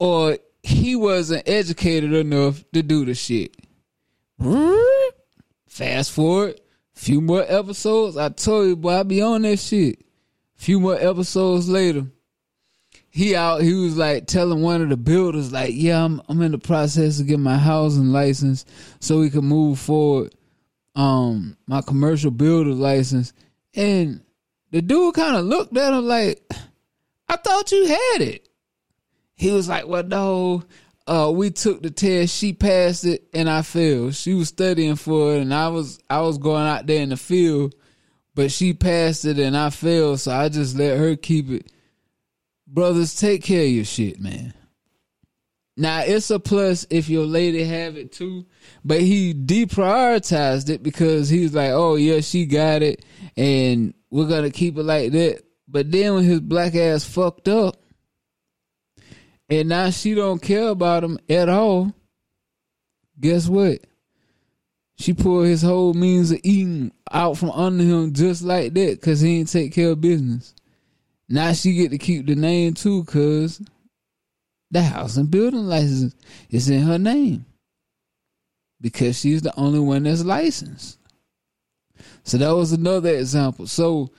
or 0.01 0.37
he 0.71 0.97
wasn't 0.97 1.49
educated 1.49 2.13
enough 2.13 2.65
to 2.73 2.83
do 2.83 3.05
the 3.05 3.15
shit. 3.15 3.57
Fast 5.67 6.13
forward, 6.13 6.61
few 6.95 7.21
more 7.21 7.45
episodes. 7.47 8.17
I 8.17 8.29
told 8.31 8.69
you, 8.69 8.77
boy, 8.77 9.01
I 9.01 9.03
be 9.03 9.23
on 9.23 9.43
that 9.43 9.59
shit. 9.59 10.05
Few 10.55 10.79
more 10.79 10.97
episodes 10.97 11.69
later, 11.69 12.07
he 13.09 13.35
out. 13.35 13.63
He 13.63 13.75
was 13.75 13.97
like 13.97 14.27
telling 14.27 14.63
one 14.63 14.83
of 14.83 14.89
the 14.89 14.97
builders, 14.97 15.53
like, 15.53 15.73
"Yeah, 15.75 16.05
I'm 16.05 16.21
I'm 16.29 16.43
in 16.43 16.53
the 16.53 16.59
process 16.59 17.19
of 17.19 17.27
getting 17.27 17.43
my 17.43 17.57
housing 17.57 18.13
license 18.13 18.65
so 19.01 19.21
we 19.21 19.31
can 19.31 19.45
move 19.45 19.79
forward. 19.79 20.35
Um, 20.95 21.57
my 21.67 21.81
commercial 21.81 22.31
builder 22.31 22.73
license." 22.73 23.33
And 23.75 24.23
the 24.71 24.83
dude 24.83 25.15
kind 25.15 25.37
of 25.37 25.45
looked 25.45 25.77
at 25.77 25.95
him 25.95 26.07
like, 26.07 26.43
"I 27.29 27.37
thought 27.37 27.73
you 27.73 27.87
had 27.87 28.23
it." 28.23 28.50
He 29.41 29.51
was 29.51 29.71
like, 29.71 29.89
well, 29.89 30.03
no, 30.03 30.65
uh, 31.07 31.33
we 31.35 31.51
took 31.51 31.83
the 31.83 31.91
test. 31.91 32.37
She 32.37 32.53
passed 32.53 33.07
it 33.07 33.27
and 33.33 33.49
I 33.49 33.63
failed. 33.63 34.15
She 34.15 34.35
was 34.35 34.49
studying 34.49 34.97
for 34.97 35.35
it 35.35 35.41
and 35.41 35.55
I 35.55 35.69
was, 35.69 35.99
I 36.11 36.21
was 36.21 36.37
going 36.37 36.67
out 36.67 36.87
there 36.87 37.01
in 37.01 37.09
the 37.09 37.17
field, 37.17 37.75
but 38.35 38.53
she 38.53 38.75
passed 38.75 39.25
it 39.25 39.39
and 39.39 39.57
I 39.57 39.71
failed. 39.71 40.21
So 40.21 40.31
I 40.31 40.51
just 40.51 40.77
let 40.77 40.99
her 40.99 41.17
keep 41.17 41.49
it. 41.49 41.73
Brothers, 42.67 43.15
take 43.15 43.43
care 43.43 43.63
of 43.63 43.71
your 43.71 43.87
shit, 43.87 44.21
man. 44.21 44.53
Now 45.75 46.01
it's 46.01 46.31
a 46.31 46.39
plus 46.39 46.87
if 46.91 47.09
your 47.09 47.25
lady 47.25 47.65
have 47.65 47.97
it 47.97 48.13
too, 48.13 48.45
but 48.85 49.01
he 49.01 49.33
deprioritized 49.33 50.69
it 50.69 50.83
because 50.83 51.31
he's 51.31 51.55
like, 51.55 51.71
oh 51.71 51.95
yeah, 51.95 52.21
she 52.21 52.45
got 52.45 52.83
it, 52.83 53.07
and 53.39 53.95
we're 54.11 54.29
gonna 54.29 54.51
keep 54.51 54.77
it 54.77 54.83
like 54.83 55.13
that. 55.13 55.43
But 55.67 55.91
then 55.91 56.13
when 56.15 56.25
his 56.25 56.41
black 56.41 56.75
ass 56.75 57.05
fucked 57.05 57.49
up, 57.49 57.81
and 59.51 59.69
now 59.69 59.91
she 59.91 60.15
don't 60.15 60.41
care 60.41 60.69
about 60.69 61.05
him 61.05 61.19
at 61.29 61.49
all. 61.49 61.93
Guess 63.19 63.49
what? 63.49 63.81
She 64.97 65.13
pulled 65.13 65.47
his 65.47 65.63
whole 65.63 65.93
means 65.95 66.31
of 66.31 66.41
eating 66.45 66.93
out 67.11 67.37
from 67.37 67.51
under 67.51 67.83
him 67.83 68.13
just 68.13 68.43
like 68.43 68.75
that 68.75 69.01
because 69.01 69.21
he 69.21 69.39
ain't 69.39 69.51
take 69.51 69.73
care 69.73 69.91
of 69.91 70.01
business. 70.01 70.55
Now 71.29 71.53
she 71.53 71.75
get 71.75 71.91
to 71.91 71.99
keep 71.99 72.27
the 72.27 72.35
name 72.35 72.75
too 72.75 73.05
because 73.05 73.61
the 74.71 74.83
house 74.83 75.17
and 75.17 75.31
building 75.31 75.67
license 75.67 76.15
is 76.51 76.69
in 76.69 76.83
her 76.83 76.99
name 76.99 77.45
because 78.81 79.19
she's 79.19 79.43
the 79.43 79.59
only 79.59 79.81
one 79.81 80.05
that's 80.05 80.25
licensed. 80.25 80.99
So 82.23 82.39
that 82.39 82.55
was 82.55 82.73
another 82.73 83.11
example. 83.11 83.67
So 83.67 84.11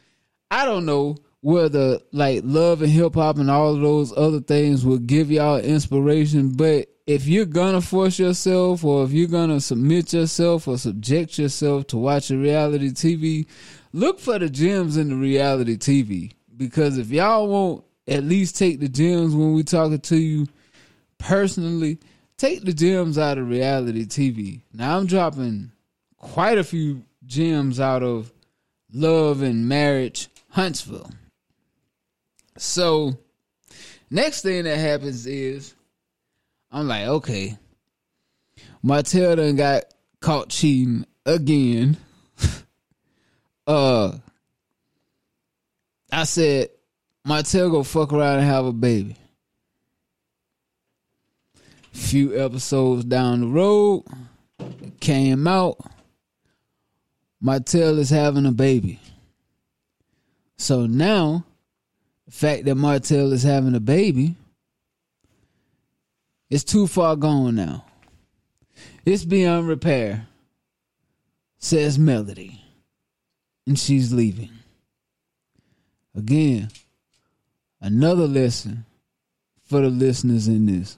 I 0.49 0.65
don't 0.65 0.85
know 0.85 1.17
whether 1.41 1.99
like 2.11 2.41
love 2.43 2.81
and 2.81 2.91
hip 2.91 3.15
hop 3.15 3.37
and 3.37 3.49
all 3.49 3.73
of 3.73 3.81
those 3.81 4.15
other 4.15 4.39
things 4.39 4.85
will 4.85 4.99
give 4.99 5.31
y'all 5.31 5.57
inspiration, 5.57 6.53
but 6.53 6.87
if 7.07 7.27
you're 7.27 7.45
gonna 7.45 7.81
force 7.81 8.19
yourself 8.19 8.83
or 8.83 9.03
if 9.03 9.11
you're 9.11 9.27
gonna 9.27 9.59
submit 9.59 10.13
yourself 10.13 10.67
or 10.67 10.77
subject 10.77 11.37
yourself 11.37 11.87
to 11.87 11.97
watching 11.97 12.41
reality 12.41 12.89
TV, 12.91 13.47
look 13.91 14.19
for 14.19 14.37
the 14.37 14.49
gems 14.49 14.97
in 14.97 15.09
the 15.09 15.15
reality 15.15 15.77
TV. 15.77 16.33
Because 16.55 16.99
if 16.99 17.09
y'all 17.09 17.47
won't 17.47 17.83
at 18.07 18.23
least 18.23 18.57
take 18.57 18.79
the 18.79 18.87
gems 18.87 19.33
when 19.33 19.53
we 19.53 19.63
talking 19.63 19.99
to 19.99 20.17
you 20.17 20.47
personally, 21.17 21.99
take 22.37 22.63
the 22.63 22.73
gems 22.73 23.17
out 23.17 23.39
of 23.39 23.49
reality 23.49 24.05
TV. 24.05 24.61
Now 24.73 24.97
I'm 24.97 25.07
dropping 25.07 25.71
quite 26.17 26.59
a 26.59 26.63
few 26.63 27.03
gems 27.25 27.79
out 27.79 28.03
of 28.03 28.31
love 28.93 29.41
and 29.41 29.67
marriage 29.67 30.29
Huntsville. 30.49 31.09
So 32.57 33.17
next 34.09 34.41
thing 34.41 34.63
that 34.65 34.77
happens 34.77 35.25
is 35.25 35.73
I'm 36.71 36.87
like, 36.87 37.07
okay, 37.07 37.57
Martell 38.83 39.35
done 39.35 39.55
got 39.55 39.83
caught 40.19 40.49
cheating 40.49 41.05
again. 41.25 41.97
uh 43.67 44.17
I 46.11 46.25
said, 46.25 46.69
Martell 47.23 47.69
go 47.69 47.83
fuck 47.83 48.11
around 48.11 48.39
and 48.39 48.47
have 48.47 48.65
a 48.65 48.73
baby. 48.73 49.15
Few 51.93 52.37
episodes 52.37 53.05
down 53.05 53.41
the 53.41 53.47
road, 53.47 54.03
came 54.99 55.47
out. 55.47 55.77
Martell 57.39 57.97
is 57.99 58.09
having 58.09 58.45
a 58.45 58.51
baby. 58.51 58.99
So 60.57 60.85
now, 60.85 61.45
fact 62.31 62.65
that 62.65 62.75
Martell 62.75 63.33
is 63.33 63.43
having 63.43 63.75
a 63.75 63.79
baby, 63.79 64.35
it's 66.49 66.63
too 66.63 66.87
far 66.87 67.15
gone 67.15 67.55
now. 67.55 67.85
It's 69.05 69.25
beyond 69.25 69.67
repair, 69.67 70.27
says 71.57 71.99
Melody. 71.99 72.57
And 73.67 73.77
she's 73.77 74.11
leaving. 74.11 74.49
Again, 76.15 76.69
another 77.79 78.27
lesson 78.27 78.85
for 79.63 79.81
the 79.81 79.89
listeners 79.89 80.47
in 80.47 80.65
this. 80.65 80.97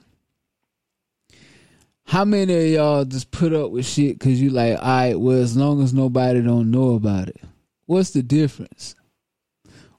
How 2.06 2.24
many 2.24 2.54
of 2.54 2.70
y'all 2.70 3.04
just 3.04 3.30
put 3.30 3.52
up 3.52 3.70
with 3.70 3.86
shit 3.86 4.18
because 4.18 4.40
you 4.40 4.50
like, 4.50 4.78
all 4.78 4.84
right, 4.84 5.18
well, 5.18 5.38
as 5.38 5.56
long 5.56 5.82
as 5.82 5.92
nobody 5.92 6.42
don't 6.42 6.70
know 6.70 6.94
about 6.94 7.28
it. 7.28 7.40
What's 7.86 8.10
the 8.10 8.22
difference? 8.22 8.94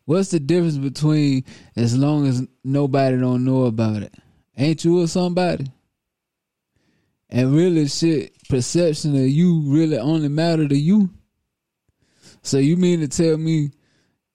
What's 0.05 0.29
the 0.29 0.39
difference 0.39 0.77
between 0.77 1.43
as 1.75 1.97
long 1.97 2.27
as 2.27 2.47
nobody 2.63 3.17
don't 3.17 3.43
know 3.43 3.63
about 3.63 4.03
it? 4.03 4.13
Ain't 4.57 4.85
you 4.85 5.01
or 5.01 5.07
somebody? 5.07 5.65
And 7.29 7.53
really 7.53 7.87
shit, 7.87 8.33
perception 8.47 9.15
of 9.15 9.27
you 9.27 9.61
really 9.65 9.97
only 9.97 10.29
matter 10.29 10.67
to 10.67 10.77
you. 10.77 11.09
So 12.43 12.59
you 12.59 12.77
mean 12.77 12.99
to 12.99 13.07
tell 13.07 13.37
me 13.37 13.71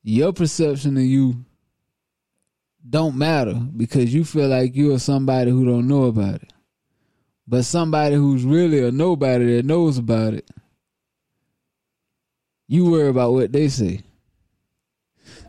your 0.02 0.32
perception 0.32 0.96
of 0.96 1.04
you 1.04 1.44
don't 2.88 3.16
matter 3.16 3.54
because 3.54 4.12
you 4.12 4.24
feel 4.24 4.48
like 4.48 4.74
you're 4.74 4.98
somebody 4.98 5.50
who 5.52 5.64
don't 5.64 5.86
know 5.86 6.04
about 6.04 6.42
it. 6.42 6.52
But 7.46 7.64
somebody 7.64 8.16
who's 8.16 8.44
really 8.44 8.84
a 8.84 8.90
nobody 8.90 9.56
that 9.56 9.64
knows 9.64 9.98
about 9.98 10.34
it, 10.34 10.48
you 12.66 12.90
worry 12.90 13.08
about 13.08 13.32
what 13.32 13.52
they 13.52 13.68
say. 13.68 14.02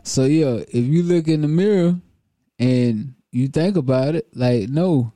So 0.02 0.24
yeah, 0.24 0.62
if 0.68 0.84
you 0.84 1.02
look 1.02 1.28
in 1.28 1.42
the 1.42 1.48
mirror 1.48 1.96
and 2.58 3.14
you 3.30 3.48
think 3.48 3.76
about 3.76 4.14
it, 4.14 4.28
like 4.34 4.68
no, 4.68 5.12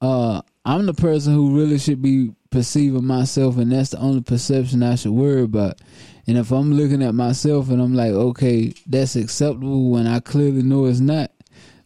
uh, 0.00 0.42
I'm 0.64 0.86
the 0.86 0.94
person 0.94 1.34
who 1.34 1.56
really 1.56 1.78
should 1.78 2.00
be 2.00 2.32
perceiving 2.50 3.04
myself, 3.04 3.56
and 3.58 3.72
that's 3.72 3.90
the 3.90 3.98
only 3.98 4.22
perception 4.22 4.82
I 4.82 4.94
should 4.94 5.12
worry 5.12 5.42
about. 5.42 5.80
And 6.26 6.38
if 6.38 6.52
I'm 6.52 6.72
looking 6.72 7.02
at 7.02 7.14
myself 7.14 7.68
and 7.68 7.82
I'm 7.82 7.94
like, 7.94 8.12
okay, 8.12 8.72
that's 8.86 9.16
acceptable 9.16 9.90
when 9.90 10.06
I 10.06 10.20
clearly 10.20 10.62
know 10.62 10.86
it's 10.86 11.00
not, 11.00 11.30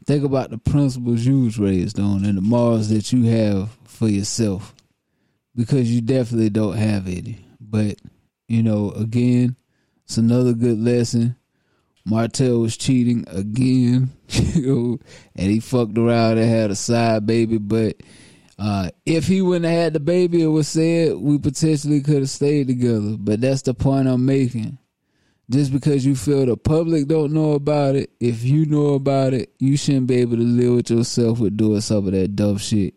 think 0.06 0.24
about 0.24 0.50
the 0.50 0.58
principles 0.58 1.24
you 1.26 1.44
was 1.44 1.58
raised 1.58 1.98
on 1.98 2.24
and 2.24 2.36
the 2.36 2.42
morals 2.42 2.88
that 2.90 3.12
you 3.12 3.24
have 3.24 3.70
for 3.84 4.08
yourself. 4.08 4.74
Because 5.56 5.90
you 5.90 6.00
definitely 6.00 6.50
don't 6.50 6.76
have 6.76 7.08
any. 7.08 7.44
But, 7.60 7.96
you 8.46 8.62
know, 8.62 8.92
again, 8.92 9.56
it's 10.04 10.18
another 10.18 10.52
good 10.52 10.78
lesson. 10.78 11.34
Martell 12.08 12.60
was 12.60 12.76
cheating 12.76 13.24
again, 13.28 14.10
you 14.28 14.66
know, 14.66 14.98
and 15.36 15.50
he 15.50 15.60
fucked 15.60 15.98
around 15.98 16.38
and 16.38 16.48
had 16.48 16.70
a 16.70 16.74
side 16.74 17.26
baby. 17.26 17.58
But 17.58 17.96
uh, 18.58 18.90
if 19.04 19.26
he 19.26 19.42
wouldn't 19.42 19.66
have 19.66 19.82
had 19.82 19.92
the 19.92 20.00
baby, 20.00 20.42
it 20.42 20.46
was 20.46 20.68
said 20.68 21.16
we 21.16 21.38
potentially 21.38 22.00
could 22.00 22.20
have 22.20 22.30
stayed 22.30 22.68
together. 22.68 23.16
But 23.18 23.40
that's 23.40 23.62
the 23.62 23.74
point 23.74 24.08
I'm 24.08 24.24
making. 24.24 24.78
Just 25.50 25.72
because 25.72 26.04
you 26.04 26.14
feel 26.14 26.44
the 26.44 26.56
public 26.56 27.08
don't 27.08 27.32
know 27.32 27.52
about 27.52 27.96
it, 27.96 28.10
if 28.20 28.42
you 28.44 28.66
know 28.66 28.94
about 28.94 29.32
it, 29.32 29.54
you 29.58 29.76
shouldn't 29.76 30.06
be 30.06 30.16
able 30.16 30.36
to 30.36 30.42
live 30.42 30.74
with 30.74 30.90
yourself 30.90 31.40
with 31.40 31.56
doing 31.56 31.80
some 31.80 32.06
of 32.06 32.12
that 32.12 32.36
dumb 32.36 32.58
shit 32.58 32.94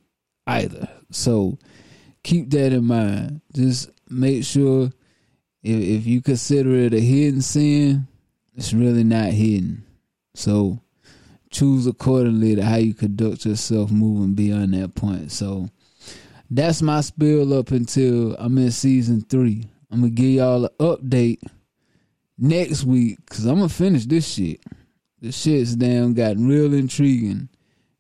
either. 0.48 0.90
So 1.12 1.58
keep 2.24 2.50
that 2.52 2.74
in 2.74 2.86
mind. 2.86 3.42
Just 3.54 3.90
make 4.10 4.44
sure 4.44 4.92
if, 5.64 5.82
if 5.82 6.06
you 6.06 6.22
consider 6.22 6.76
it 6.76 6.94
a 6.94 7.00
hidden 7.00 7.42
sin, 7.42 8.08
it's 8.56 8.74
really 8.74 9.04
not 9.04 9.32
hidden. 9.32 9.86
So 10.34 10.80
choose 11.50 11.88
accordingly 11.88 12.56
to 12.56 12.64
how 12.64 12.78
you 12.78 12.94
conduct 12.94 13.46
yourself 13.46 13.92
moving 13.92 14.34
beyond 14.34 14.74
that 14.74 14.96
point. 14.96 15.32
So 15.32 15.70
that's 16.50 16.82
my 16.82 17.02
spill 17.02 17.54
up 17.54 17.72
until 17.72 18.36
I'm 18.36 18.58
in 18.58 18.72
season 18.72 19.22
three. 19.22 19.66
I'm 19.92 20.02
gonna 20.02 20.12
give 20.12 20.30
y'all 20.30 20.66
an 20.66 20.72
update 20.80 21.42
next 22.38 22.84
week 22.84 23.20
because 23.26 23.46
I'm 23.46 23.56
gonna 23.56 23.70
finish 23.70 24.06
this 24.06 24.28
shit. 24.28 24.62
This 25.20 25.40
shit's 25.40 25.76
damn 25.76 26.14
gotten 26.14 26.48
real 26.48 26.74
intriguing, 26.74 27.50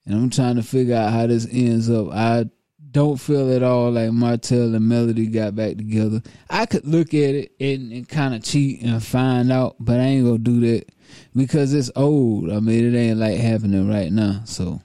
and 0.05 0.15
I'm 0.15 0.29
trying 0.29 0.55
to 0.55 0.63
figure 0.63 0.95
out 0.95 1.11
how 1.11 1.27
this 1.27 1.47
ends 1.51 1.89
up. 1.89 2.09
I 2.11 2.45
don't 2.91 3.17
feel 3.17 3.53
at 3.53 3.63
all 3.63 3.91
like 3.91 4.11
Martell 4.11 4.75
and 4.75 4.87
Melody 4.87 5.27
got 5.27 5.55
back 5.55 5.77
together. 5.77 6.21
I 6.49 6.65
could 6.65 6.85
look 6.85 7.13
at 7.13 7.35
it 7.35 7.51
and, 7.59 7.91
and 7.91 8.07
kind 8.07 8.35
of 8.35 8.43
cheat 8.43 8.81
and 8.81 9.03
find 9.03 9.51
out, 9.51 9.77
but 9.79 9.99
I 9.99 10.03
ain't 10.03 10.25
gonna 10.25 10.37
do 10.37 10.59
that 10.61 10.89
because 11.35 11.73
it's 11.73 11.91
old. 11.95 12.51
I 12.51 12.59
mean, 12.59 12.93
it 12.93 12.97
ain't 12.97 13.19
like 13.19 13.37
happening 13.37 13.89
right 13.89 14.11
now. 14.11 14.41
So, 14.45 14.81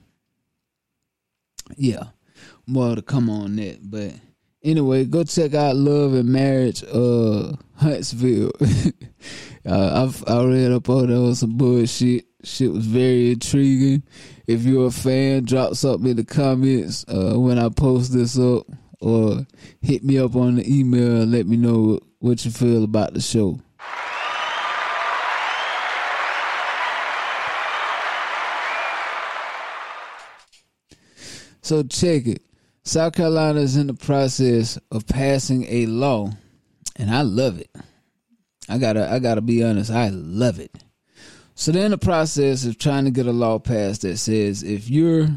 yeah, 1.75 2.03
more 2.65 2.95
to 2.95 3.01
come 3.01 3.29
on 3.29 3.57
that. 3.57 3.79
But 3.89 4.13
anyway, 4.63 5.05
go 5.05 5.23
check 5.23 5.53
out 5.53 5.75
Love 5.75 6.13
and 6.13 6.29
Marriage, 6.29 6.83
uh, 6.83 7.53
Huntsville. 7.75 8.51
uh, 9.65 10.05
I've 10.05 10.23
I 10.27 10.43
read 10.45 10.71
up 10.71 10.89
on 10.89 11.07
there 11.07 11.35
some 11.35 11.57
bullshit. 11.57 12.25
Shit 12.47 12.71
was 12.71 12.85
very 12.85 13.31
intriguing. 13.31 14.03
If 14.47 14.63
you're 14.63 14.87
a 14.87 14.91
fan, 14.91 15.43
drop 15.43 15.75
something 15.75 16.09
in 16.09 16.15
the 16.15 16.23
comments 16.23 17.03
uh, 17.09 17.33
when 17.37 17.59
I 17.59 17.67
post 17.67 18.13
this 18.13 18.39
up, 18.39 18.65
or 19.01 19.45
hit 19.81 20.03
me 20.03 20.17
up 20.17 20.35
on 20.35 20.55
the 20.55 20.79
email 20.79 21.23
and 21.23 21.31
let 21.31 21.45
me 21.45 21.57
know 21.57 21.99
what 22.19 22.45
you 22.45 22.51
feel 22.51 22.85
about 22.85 23.13
the 23.13 23.21
show. 23.21 23.59
So 31.61 31.83
check 31.83 32.27
it. 32.27 32.41
South 32.85 33.13
Carolina 33.13 33.59
is 33.59 33.75
in 33.75 33.87
the 33.87 33.93
process 33.93 34.79
of 34.89 35.05
passing 35.05 35.65
a 35.67 35.85
law, 35.85 36.31
and 36.95 37.11
I 37.11 37.23
love 37.23 37.59
it. 37.59 37.69
I 38.69 38.77
gotta 38.77 39.11
I 39.11 39.19
gotta 39.19 39.41
be 39.41 39.61
honest, 39.65 39.91
I 39.91 40.07
love 40.07 40.59
it. 40.61 40.71
So 41.59 41.71
they're 41.71 41.85
in 41.85 41.91
the 41.91 41.97
process 41.97 42.65
of 42.65 42.77
trying 42.77 43.05
to 43.05 43.11
get 43.11 43.25
a 43.25 43.31
law 43.31 43.57
passed 43.57 44.03
that 44.03 44.17
says 44.17 44.61
if 44.61 44.91
you're 44.91 45.27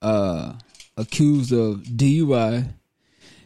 uh, 0.00 0.54
accused 0.96 1.52
of 1.52 1.82
DUI 1.82 2.72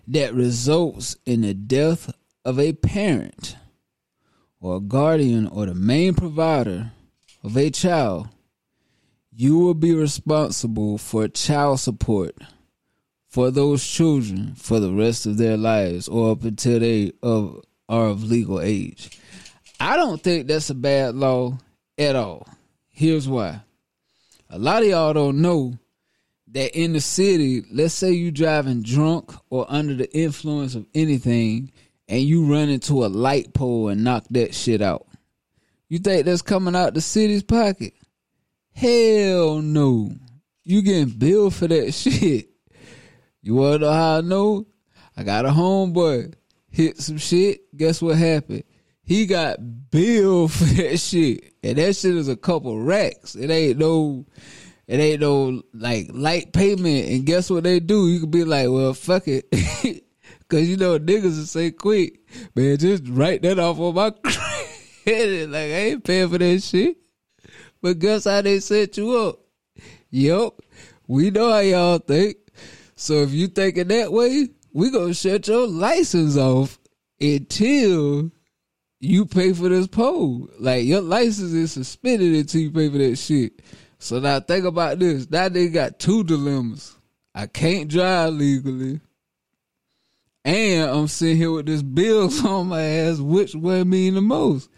that 0.06 0.32
results 0.32 1.16
in 1.26 1.40
the 1.40 1.54
death 1.54 2.14
of 2.44 2.60
a 2.60 2.72
parent 2.72 3.56
or 4.60 4.76
a 4.76 4.80
guardian 4.80 5.48
or 5.48 5.66
the 5.66 5.74
main 5.74 6.14
provider 6.14 6.92
of 7.42 7.56
a 7.56 7.68
child, 7.70 8.28
you 9.34 9.58
will 9.58 9.74
be 9.74 9.92
responsible 9.92 10.98
for 10.98 11.26
child 11.26 11.80
support 11.80 12.36
for 13.28 13.50
those 13.50 13.84
children 13.84 14.54
for 14.54 14.78
the 14.78 14.92
rest 14.92 15.26
of 15.26 15.36
their 15.36 15.56
lives 15.56 16.06
or 16.06 16.30
up 16.30 16.44
until 16.44 16.78
they 16.78 17.10
of, 17.24 17.60
are 17.88 18.06
of 18.06 18.22
legal 18.22 18.60
age. 18.60 19.18
I 19.80 19.96
don't 19.96 20.22
think 20.22 20.46
that's 20.46 20.70
a 20.70 20.74
bad 20.74 21.16
law 21.16 21.58
at 21.98 22.16
all. 22.16 22.48
Here's 22.88 23.28
why. 23.28 23.60
A 24.50 24.58
lot 24.58 24.82
of 24.82 24.88
y'all 24.88 25.12
don't 25.12 25.40
know 25.40 25.78
that 26.52 26.78
in 26.78 26.92
the 26.92 27.00
city, 27.00 27.62
let's 27.72 27.94
say 27.94 28.12
you 28.12 28.30
driving 28.30 28.82
drunk 28.82 29.32
or 29.50 29.66
under 29.68 29.94
the 29.94 30.12
influence 30.16 30.74
of 30.74 30.86
anything 30.94 31.72
and 32.08 32.22
you 32.22 32.46
run 32.46 32.68
into 32.68 33.04
a 33.04 33.06
light 33.06 33.52
pole 33.54 33.88
and 33.88 34.04
knock 34.04 34.24
that 34.30 34.54
shit 34.54 34.80
out. 34.80 35.06
You 35.88 35.98
think 35.98 36.24
that's 36.24 36.42
coming 36.42 36.76
out 36.76 36.94
the 36.94 37.00
city's 37.00 37.42
pocket? 37.42 37.94
Hell 38.72 39.62
no. 39.62 40.10
You 40.62 40.82
getting 40.82 41.10
billed 41.10 41.54
for 41.54 41.68
that 41.68 41.92
shit. 41.94 42.48
You 43.42 43.54
wanna 43.54 43.78
know 43.78 43.92
how 43.92 44.18
I 44.18 44.20
know? 44.20 44.66
I 45.16 45.22
got 45.22 45.46
a 45.46 45.50
homeboy 45.50 46.34
hit 46.74 46.98
some 46.98 47.18
shit. 47.18 47.60
Guess 47.76 48.02
what 48.02 48.16
happened? 48.16 48.64
He 49.04 49.26
got 49.26 49.90
billed 49.90 50.52
for 50.52 50.64
that 50.64 50.98
shit, 50.98 51.54
and 51.62 51.76
that 51.78 51.94
shit 51.96 52.16
is 52.16 52.28
a 52.28 52.36
couple 52.36 52.80
racks. 52.80 53.34
It 53.34 53.50
ain't 53.50 53.78
no, 53.78 54.26
it 54.86 54.98
ain't 54.98 55.20
no 55.20 55.62
like 55.72 56.08
light 56.12 56.52
payment. 56.52 57.08
And 57.10 57.26
guess 57.26 57.50
what 57.50 57.64
they 57.64 57.80
do? 57.80 58.08
You 58.08 58.20
could 58.20 58.30
be 58.30 58.44
like, 58.44 58.68
well, 58.70 58.94
fuck 58.94 59.28
it, 59.28 59.50
because 60.40 60.68
you 60.68 60.76
know 60.76 60.98
niggas 60.98 61.22
will 61.22 61.46
say 61.46 61.70
quick, 61.70 62.20
man, 62.54 62.78
just 62.78 63.04
write 63.08 63.42
that 63.42 63.58
off 63.58 63.78
on 63.78 63.94
my 63.94 64.10
credit. 65.04 65.50
like 65.50 65.60
I 65.60 65.84
ain't 65.90 66.04
paying 66.04 66.28
for 66.30 66.38
that 66.38 66.62
shit. 66.62 66.96
But 67.82 67.98
guess 67.98 68.24
how 68.24 68.40
they 68.40 68.60
set 68.60 68.96
you 68.96 69.18
up? 69.18 69.40
Yup, 70.08 70.62
we 71.06 71.30
know 71.30 71.50
how 71.52 71.58
y'all 71.58 71.98
think. 71.98 72.36
So 72.96 73.22
if 73.22 73.32
you 73.32 73.48
thinking 73.48 73.88
that 73.88 74.10
way, 74.10 74.48
we 74.72 74.90
gonna 74.90 75.12
shut 75.12 75.46
your 75.48 75.66
license 75.66 76.38
off 76.38 76.78
until 77.20 78.30
you 79.04 79.26
pay 79.26 79.52
for 79.52 79.68
this 79.68 79.86
pole. 79.86 80.48
Like 80.58 80.84
your 80.84 81.00
license 81.00 81.52
is 81.52 81.72
suspended 81.72 82.34
until 82.34 82.60
you 82.62 82.70
pay 82.70 82.90
for 82.90 82.98
that 82.98 83.16
shit. 83.16 83.62
So 83.98 84.18
now 84.18 84.40
think 84.40 84.64
about 84.64 84.98
this. 84.98 85.30
Now 85.30 85.48
they 85.48 85.68
got 85.68 85.98
two 85.98 86.24
dilemmas. 86.24 86.96
I 87.34 87.46
can't 87.46 87.88
drive 87.88 88.32
legally. 88.34 89.00
And 90.44 90.90
I'm 90.90 91.08
sitting 91.08 91.36
here 91.36 91.50
with 91.50 91.66
this 91.66 91.82
bills 91.82 92.44
on 92.44 92.68
my 92.68 92.82
ass. 92.82 93.18
Which 93.18 93.54
one 93.54 93.88
mean 93.88 94.14
the 94.14 94.20
most? 94.20 94.68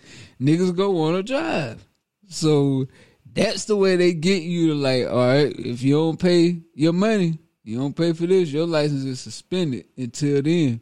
Niggas 0.41 0.77
go 0.77 0.91
want 0.91 1.17
to 1.17 1.23
drive. 1.23 1.85
So 2.29 2.87
that's 3.33 3.65
the 3.65 3.77
way 3.77 3.97
they 3.97 4.12
get 4.12 4.43
you 4.43 4.69
to 4.69 4.75
like, 4.75 5.07
all 5.07 5.17
right, 5.17 5.55
if 5.59 5.83
you 5.83 5.95
don't 5.95 6.21
pay 6.21 6.61
your 6.75 6.93
money, 6.93 7.39
you 7.65 7.79
don't 7.79 7.97
pay 7.97 8.12
for 8.12 8.27
this, 8.27 8.53
your 8.53 8.67
license 8.67 9.05
is 9.05 9.21
suspended 9.21 9.87
until 9.97 10.41
then. 10.43 10.81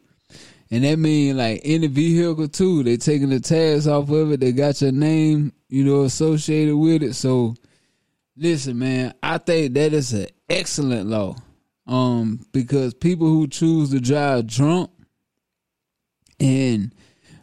And 0.75 0.83
that 0.83 0.99
mean 0.99 1.37
like 1.37 1.61
any 1.63 1.87
vehicle 1.87 2.49
too, 2.49 2.83
they 2.83 2.97
taking 2.97 3.29
the 3.29 3.39
tags 3.39 3.87
off 3.87 4.09
of 4.09 4.33
it. 4.33 4.41
They 4.41 4.51
got 4.51 4.81
your 4.81 4.91
name, 4.91 5.53
you 5.69 5.85
know, 5.85 6.03
associated 6.03 6.75
with 6.75 7.01
it. 7.01 7.13
So 7.13 7.55
listen, 8.35 8.77
man, 8.77 9.13
I 9.23 9.37
think 9.37 9.73
that 9.75 9.93
is 9.93 10.11
an 10.11 10.27
excellent 10.49 11.07
law. 11.07 11.37
Um, 11.87 12.45
because 12.51 12.93
people 12.93 13.27
who 13.27 13.47
choose 13.47 13.91
to 13.91 14.01
drive 14.01 14.47
drunk 14.47 14.91
and 16.41 16.93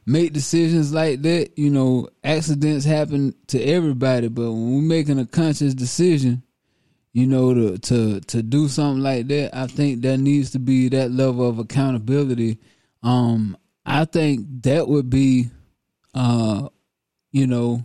make 0.04 0.34
decisions 0.34 0.92
like 0.92 1.22
that, 1.22 1.56
you 1.56 1.70
know, 1.70 2.10
accidents 2.22 2.84
happen 2.84 3.34
to 3.46 3.62
everybody. 3.62 4.28
But 4.28 4.52
when 4.52 4.74
we're 4.74 4.82
making 4.82 5.18
a 5.18 5.24
conscious 5.24 5.72
decision, 5.72 6.42
you 7.14 7.26
know, 7.26 7.54
to 7.54 7.78
to 7.78 8.20
to 8.20 8.42
do 8.42 8.68
something 8.68 9.02
like 9.02 9.28
that, 9.28 9.56
I 9.56 9.68
think 9.68 10.02
there 10.02 10.18
needs 10.18 10.50
to 10.50 10.58
be 10.58 10.90
that 10.90 11.12
level 11.12 11.48
of 11.48 11.58
accountability 11.58 12.58
um, 13.02 13.56
I 13.84 14.04
think 14.04 14.46
that 14.62 14.86
would 14.88 15.10
be, 15.10 15.50
uh, 16.14 16.68
you 17.30 17.46
know, 17.46 17.84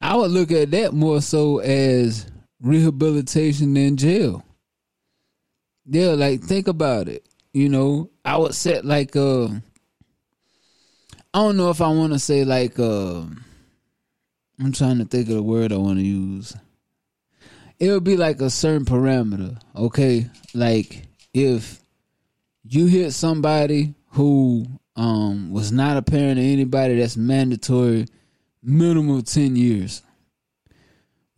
I 0.00 0.16
would 0.16 0.30
look 0.30 0.50
at 0.50 0.70
that 0.72 0.92
more 0.92 1.20
so 1.20 1.58
as 1.58 2.26
rehabilitation 2.60 3.76
in 3.76 3.96
jail. 3.96 4.44
Yeah, 5.86 6.10
like 6.10 6.42
think 6.42 6.68
about 6.68 7.08
it. 7.08 7.26
You 7.52 7.68
know, 7.68 8.10
I 8.24 8.36
would 8.36 8.54
set 8.54 8.84
like 8.84 9.14
uh 9.16 9.46
I 11.34 11.38
don't 11.38 11.56
know 11.56 11.70
if 11.70 11.80
I 11.80 11.88
want 11.88 12.12
to 12.12 12.18
say 12.18 12.44
like 12.44 12.78
uh 12.78 13.22
I'm 14.60 14.72
trying 14.72 14.98
to 14.98 15.04
think 15.04 15.28
of 15.28 15.34
the 15.34 15.42
word 15.42 15.72
I 15.72 15.76
want 15.76 15.98
to 15.98 16.04
use. 16.04 16.54
It 17.78 17.90
would 17.90 18.04
be 18.04 18.16
like 18.16 18.40
a 18.40 18.50
certain 18.50 18.84
parameter, 18.84 19.60
okay? 19.74 20.30
Like 20.54 21.08
if 21.34 21.80
you 22.64 22.86
hit 22.86 23.12
somebody 23.12 23.94
who 24.12 24.66
um, 24.94 25.50
was 25.50 25.72
not 25.72 25.96
a 25.96 26.02
parent 26.02 26.38
to 26.38 26.44
anybody, 26.44 26.98
that's 26.98 27.16
mandatory 27.16 28.06
minimum 28.62 29.22
10 29.22 29.56
years. 29.56 30.02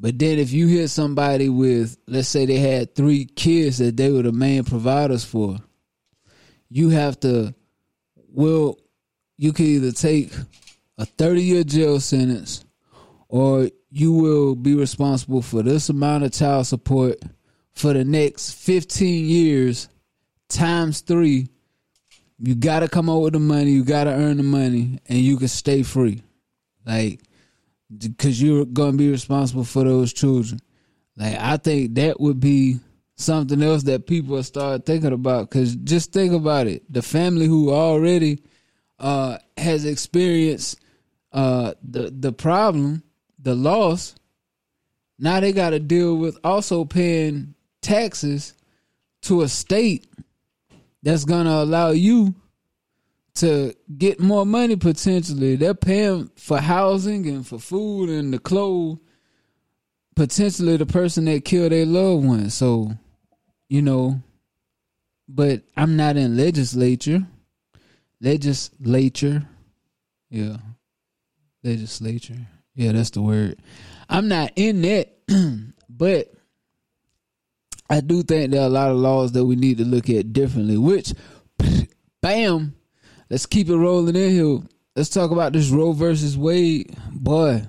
But 0.00 0.18
then 0.18 0.38
if 0.38 0.52
you 0.52 0.66
hit 0.66 0.88
somebody 0.88 1.48
with, 1.48 1.96
let's 2.06 2.28
say 2.28 2.46
they 2.46 2.58
had 2.58 2.94
three 2.94 3.24
kids 3.24 3.78
that 3.78 3.96
they 3.96 4.10
were 4.10 4.22
the 4.22 4.32
main 4.32 4.64
providers 4.64 5.24
for, 5.24 5.58
you 6.68 6.90
have 6.90 7.18
to, 7.20 7.54
well, 8.28 8.76
you 9.36 9.52
can 9.52 9.66
either 9.66 9.92
take 9.92 10.32
a 10.98 11.06
30 11.06 11.42
year 11.42 11.64
jail 11.64 12.00
sentence 12.00 12.64
or 13.28 13.70
you 13.90 14.12
will 14.12 14.56
be 14.56 14.74
responsible 14.74 15.42
for 15.42 15.62
this 15.62 15.88
amount 15.88 16.24
of 16.24 16.32
child 16.32 16.66
support 16.66 17.18
for 17.72 17.92
the 17.92 18.04
next 18.04 18.52
15 18.54 19.24
years 19.24 19.88
times 20.48 21.00
three 21.00 21.48
you 22.38 22.54
gotta 22.54 22.88
come 22.88 23.08
up 23.08 23.22
with 23.22 23.32
the 23.34 23.40
money. 23.40 23.70
You 23.70 23.84
gotta 23.84 24.10
earn 24.10 24.36
the 24.36 24.42
money, 24.42 24.98
and 25.08 25.18
you 25.18 25.36
can 25.36 25.48
stay 25.48 25.82
free, 25.82 26.22
like 26.84 27.20
because 27.96 28.40
you're 28.42 28.64
gonna 28.64 28.96
be 28.96 29.10
responsible 29.10 29.64
for 29.64 29.84
those 29.84 30.12
children. 30.12 30.60
Like 31.16 31.36
I 31.38 31.56
think 31.56 31.94
that 31.94 32.20
would 32.20 32.40
be 32.40 32.80
something 33.16 33.62
else 33.62 33.84
that 33.84 34.06
people 34.06 34.42
start 34.42 34.84
thinking 34.84 35.12
about. 35.12 35.48
Because 35.48 35.76
just 35.76 36.12
think 36.12 36.32
about 36.32 36.66
it: 36.66 36.82
the 36.92 37.02
family 37.02 37.46
who 37.46 37.70
already 37.70 38.42
uh, 38.98 39.38
has 39.56 39.84
experienced 39.84 40.80
uh, 41.32 41.74
the 41.82 42.10
the 42.10 42.32
problem, 42.32 43.02
the 43.38 43.54
loss. 43.54 44.14
Now 45.18 45.38
they 45.38 45.52
got 45.52 45.70
to 45.70 45.78
deal 45.78 46.16
with 46.16 46.36
also 46.42 46.84
paying 46.84 47.54
taxes 47.80 48.54
to 49.22 49.42
a 49.42 49.48
state 49.48 50.06
that's 51.04 51.24
gonna 51.24 51.62
allow 51.62 51.90
you 51.90 52.34
to 53.34 53.74
get 53.98 54.20
more 54.20 54.46
money 54.46 54.76
potentially. 54.76 55.56
They're 55.56 55.74
paying 55.74 56.30
for 56.36 56.58
housing 56.58 57.26
and 57.28 57.46
for 57.46 57.58
food 57.58 58.08
and 58.08 58.32
the 58.32 58.38
clothes. 58.38 58.98
Potentially 60.16 60.76
the 60.76 60.86
person 60.86 61.24
that 61.24 61.44
killed 61.44 61.72
their 61.72 61.84
loved 61.84 62.24
one. 62.24 62.50
So, 62.50 62.92
you 63.68 63.82
know, 63.82 64.22
but 65.28 65.62
I'm 65.76 65.96
not 65.96 66.16
in 66.16 66.36
legislature. 66.36 67.26
Legislature. 68.20 69.46
Yeah. 70.30 70.58
Legislature. 71.64 72.46
Yeah, 72.76 72.92
that's 72.92 73.10
the 73.10 73.22
word. 73.22 73.58
I'm 74.08 74.28
not 74.28 74.52
in 74.56 74.82
that, 74.82 75.16
but 75.88 76.33
I 77.90 78.00
do 78.00 78.22
think 78.22 78.50
there 78.50 78.62
are 78.62 78.66
a 78.66 78.70
lot 78.70 78.90
of 78.90 78.96
laws 78.96 79.32
that 79.32 79.44
we 79.44 79.56
need 79.56 79.78
to 79.78 79.84
look 79.84 80.08
at 80.08 80.32
differently, 80.32 80.78
which, 80.78 81.12
bam, 82.22 82.74
let's 83.28 83.46
keep 83.46 83.68
it 83.68 83.76
rolling 83.76 84.16
in 84.16 84.30
here. 84.30 84.58
Let's 84.96 85.10
talk 85.10 85.30
about 85.30 85.52
this 85.52 85.70
Roe 85.70 85.92
versus 85.92 86.38
Wade. 86.38 86.96
Boy, 87.10 87.62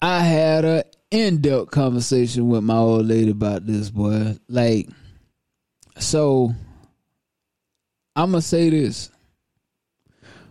I 0.00 0.20
had 0.20 0.64
a 0.64 0.84
in-depth 1.10 1.70
conversation 1.70 2.48
with 2.48 2.62
my 2.62 2.76
old 2.76 3.06
lady 3.06 3.30
about 3.30 3.66
this, 3.66 3.90
boy. 3.90 4.36
Like, 4.48 4.88
so 5.98 6.54
I'm 8.14 8.30
gonna 8.30 8.42
say 8.42 8.70
this. 8.70 9.10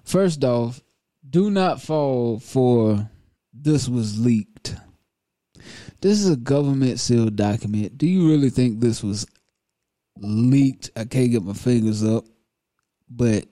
First 0.04 0.44
off, 0.44 0.82
do 1.30 1.50
not 1.50 1.82
fall 1.82 2.40
for 2.40 3.10
this 3.54 3.90
was 3.90 4.20
leaked. 4.20 4.76
This 6.02 6.20
is 6.20 6.30
a 6.30 6.36
government 6.36 7.00
sealed 7.00 7.36
document. 7.36 7.98
Do 7.98 8.08
you 8.08 8.30
really 8.30 8.50
think 8.50 8.80
this 8.80 9.04
was 9.04 9.26
leaked? 10.18 10.92
I 10.96 11.06
can't 11.06 11.32
get 11.32 11.44
my 11.44 11.54
fingers 11.54 12.04
up, 12.04 12.26
but 13.10 13.46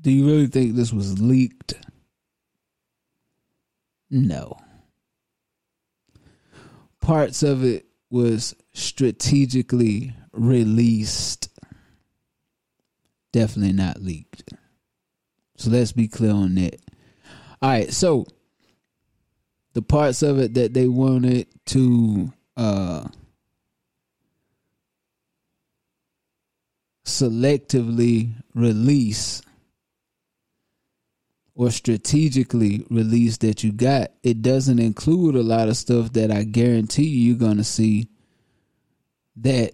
do 0.00 0.10
you 0.10 0.26
really 0.26 0.48
think 0.48 0.74
this 0.74 0.92
was 0.92 1.20
leaked? 1.20 1.74
No. 4.10 4.56
Parts 7.00 7.42
of 7.42 7.64
it 7.64 7.86
was 8.10 8.54
strategically 8.72 10.14
released. 10.32 11.48
Definitely 13.32 13.72
not 13.72 14.00
leaked. 14.02 14.52
So 15.56 15.70
let's 15.70 15.92
be 15.92 16.08
clear 16.08 16.32
on 16.32 16.54
that. 16.56 16.80
All 17.62 17.70
right, 17.70 17.92
so 17.92 18.26
the 19.74 19.82
parts 19.82 20.22
of 20.22 20.38
it 20.38 20.54
that 20.54 20.72
they 20.72 20.88
wanted 20.88 21.46
to 21.66 22.32
uh, 22.56 23.06
selectively 27.04 28.32
release 28.54 29.42
or 31.56 31.70
strategically 31.70 32.84
release 32.90 33.36
that 33.38 33.62
you 33.62 33.72
got, 33.72 34.10
it 34.22 34.42
doesn't 34.42 34.78
include 34.78 35.36
a 35.36 35.42
lot 35.42 35.68
of 35.68 35.76
stuff 35.76 36.12
that 36.12 36.30
I 36.30 36.42
guarantee 36.44 37.06
you 37.06 37.30
you're 37.30 37.38
going 37.38 37.58
to 37.58 37.64
see 37.64 38.08
that 39.36 39.72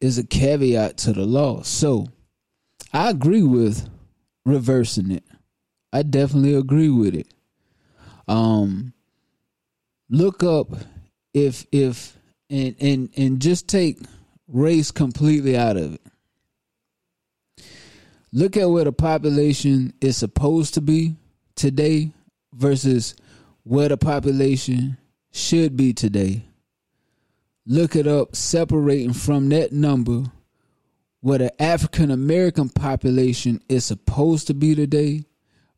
is 0.00 0.18
a 0.18 0.26
caveat 0.26 0.96
to 0.98 1.12
the 1.12 1.24
law. 1.24 1.62
So 1.62 2.08
I 2.92 3.10
agree 3.10 3.42
with 3.42 3.88
reversing 4.44 5.10
it. 5.10 5.24
I 5.92 6.02
definitely 6.02 6.54
agree 6.54 6.88
with 6.88 7.14
it. 7.14 7.32
Um, 8.26 8.92
look 10.12 10.44
up 10.44 10.68
if 11.34 11.66
if 11.72 12.16
and 12.50 12.76
and 12.80 13.08
and 13.16 13.40
just 13.40 13.66
take 13.66 13.98
race 14.46 14.92
completely 14.92 15.56
out 15.56 15.76
of 15.76 15.94
it. 15.94 16.00
Look 18.32 18.56
at 18.56 18.70
where 18.70 18.84
the 18.84 18.92
population 18.92 19.94
is 20.00 20.16
supposed 20.16 20.74
to 20.74 20.80
be 20.80 21.16
today 21.56 22.12
versus 22.54 23.14
where 23.64 23.88
the 23.88 23.96
population 23.96 24.96
should 25.32 25.76
be 25.76 25.92
today. 25.92 26.44
Look 27.66 27.96
it 27.96 28.06
up, 28.06 28.34
separating 28.34 29.12
from 29.12 29.48
that 29.50 29.72
number 29.72 30.24
where 31.20 31.38
the 31.38 31.62
African 31.62 32.10
American 32.10 32.68
population 32.68 33.60
is 33.68 33.84
supposed 33.84 34.46
to 34.48 34.54
be 34.54 34.74
today 34.74 35.24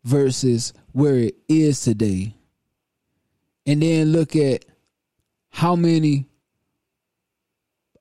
versus 0.03 0.73
where 0.93 1.17
it 1.17 1.37
is 1.49 1.83
today. 1.83 2.35
And 3.67 3.83
then 3.83 4.13
look 4.13 4.37
at 4.37 4.65
how 5.51 5.77
many 5.77 6.27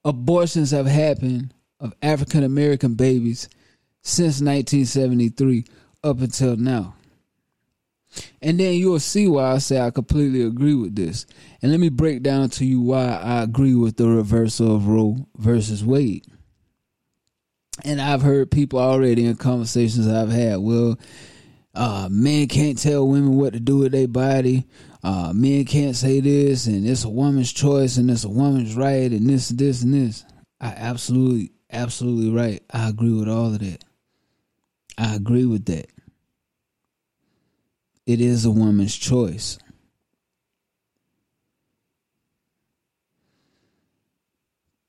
abortions 0.04 0.72
have 0.72 0.86
happened 0.88 1.54
of 1.80 1.94
African 2.02 2.44
American 2.44 2.96
babies 2.96 3.50
since 4.02 4.42
1973 4.42 5.66
up 6.04 6.20
until 6.22 6.56
now. 6.56 6.96
And 8.42 8.60
then 8.60 8.74
you'll 8.76 9.00
see 9.00 9.28
why 9.28 9.54
I 9.54 9.58
say 9.58 9.80
I 9.80 9.90
completely 9.90 10.44
agree 10.44 10.76
with 10.76 10.96
this. 10.96 11.26
And 11.62 11.72
let 11.72 11.80
me 11.80 11.90
break 11.90 12.22
down 12.22 12.50
to 12.52 12.66
you 12.66 12.82
why 12.82 13.06
I 13.06 13.42
agree 13.42 13.76
with 13.76 13.98
the 13.98 14.08
reversal 14.08 14.76
of 14.76 14.88
Roe 14.88 15.28
versus 15.38 15.84
Wade. 15.84 16.26
And 17.84 18.00
I've 18.00 18.22
heard 18.22 18.52
people 18.52 18.80
already 18.80 19.26
in 19.26 19.36
conversations 19.36 20.08
I've 20.08 20.30
had, 20.30 20.60
well, 20.60 21.00
uh, 21.74 22.08
men 22.12 22.48
can't 22.48 22.78
tell 22.78 23.08
women 23.08 23.36
what 23.36 23.54
to 23.54 23.60
do 23.60 23.80
with 23.80 23.94
their 23.94 24.08
body. 24.08 24.68
Uh, 25.04 25.34
men 25.36 25.66
can't 25.66 25.96
say 25.96 26.22
this, 26.22 26.66
and 26.66 26.88
it's 26.88 27.04
a 27.04 27.10
woman's 27.10 27.52
choice, 27.52 27.98
and 27.98 28.10
it's 28.10 28.24
a 28.24 28.30
woman's 28.30 28.76
right, 28.76 29.12
and 29.12 29.30
this, 29.30 29.50
this, 29.50 29.84
and 29.84 29.94
this. 29.94 30.24
I 30.62 30.68
absolutely, 30.68 31.52
absolutely 31.72 32.32
right. 32.32 32.64
I 32.72 32.88
agree 32.88 33.12
with 33.12 33.28
all 33.28 33.48
of 33.48 33.60
that. 33.60 33.84
I 34.98 35.16
agree 35.16 35.46
with 35.46 35.66
that. 35.66 35.88
It 38.06 38.22
is 38.22 38.46
a 38.46 38.52
woman's 38.52 38.96
choice. 38.96 39.58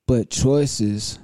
But 0.06 0.30
choices 0.30 1.18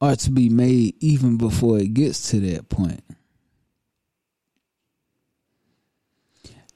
are 0.00 0.16
to 0.16 0.30
be 0.30 0.48
made 0.48 0.94
even 1.00 1.36
before 1.36 1.78
it 1.78 1.94
gets 1.94 2.30
to 2.30 2.40
that 2.40 2.68
point. 2.68 3.04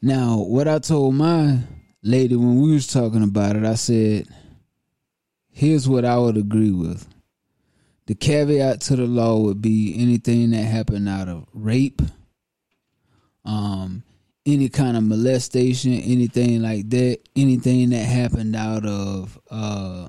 Now, 0.04 0.36
what 0.36 0.68
I 0.68 0.80
told 0.80 1.14
my 1.14 1.60
lady 2.02 2.36
when 2.36 2.60
we 2.60 2.74
was 2.74 2.86
talking 2.86 3.22
about 3.22 3.56
it, 3.56 3.64
I 3.64 3.72
said, 3.72 4.26
here's 5.50 5.88
what 5.88 6.04
I 6.04 6.18
would 6.18 6.36
agree 6.36 6.72
with. 6.72 7.08
The 8.04 8.14
caveat 8.14 8.82
to 8.82 8.96
the 8.96 9.06
law 9.06 9.38
would 9.38 9.62
be 9.62 9.94
anything 9.96 10.50
that 10.50 10.64
happened 10.64 11.08
out 11.08 11.30
of 11.30 11.46
rape, 11.54 12.02
um, 13.46 14.02
any 14.44 14.68
kind 14.68 14.98
of 14.98 15.04
molestation, 15.04 15.94
anything 15.94 16.60
like 16.60 16.90
that, 16.90 17.20
anything 17.34 17.88
that 17.88 18.04
happened 18.04 18.54
out 18.56 18.84
of 18.84 19.40
uh, 19.50 20.06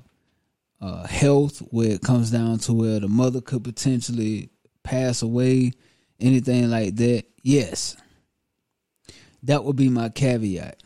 uh, 0.82 1.08
health, 1.08 1.60
where 1.72 1.92
it 1.92 2.02
comes 2.02 2.32
down 2.32 2.58
to 2.58 2.74
where 2.74 3.00
the 3.00 3.08
mother 3.08 3.40
could 3.40 3.64
potentially 3.64 4.50
pass 4.84 5.22
away, 5.22 5.72
anything 6.20 6.70
like 6.70 6.98
that, 6.98 7.24
yes, 7.44 7.96
that 9.46 9.64
would 9.64 9.76
be 9.76 9.90
my 9.90 10.10
caveat. 10.10 10.82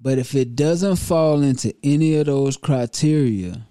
But 0.00 0.18
if 0.18 0.34
it 0.34 0.54
doesn't 0.54 0.96
fall 0.96 1.42
into 1.42 1.74
any 1.82 2.16
of 2.16 2.26
those 2.26 2.56
criteria, 2.56 3.66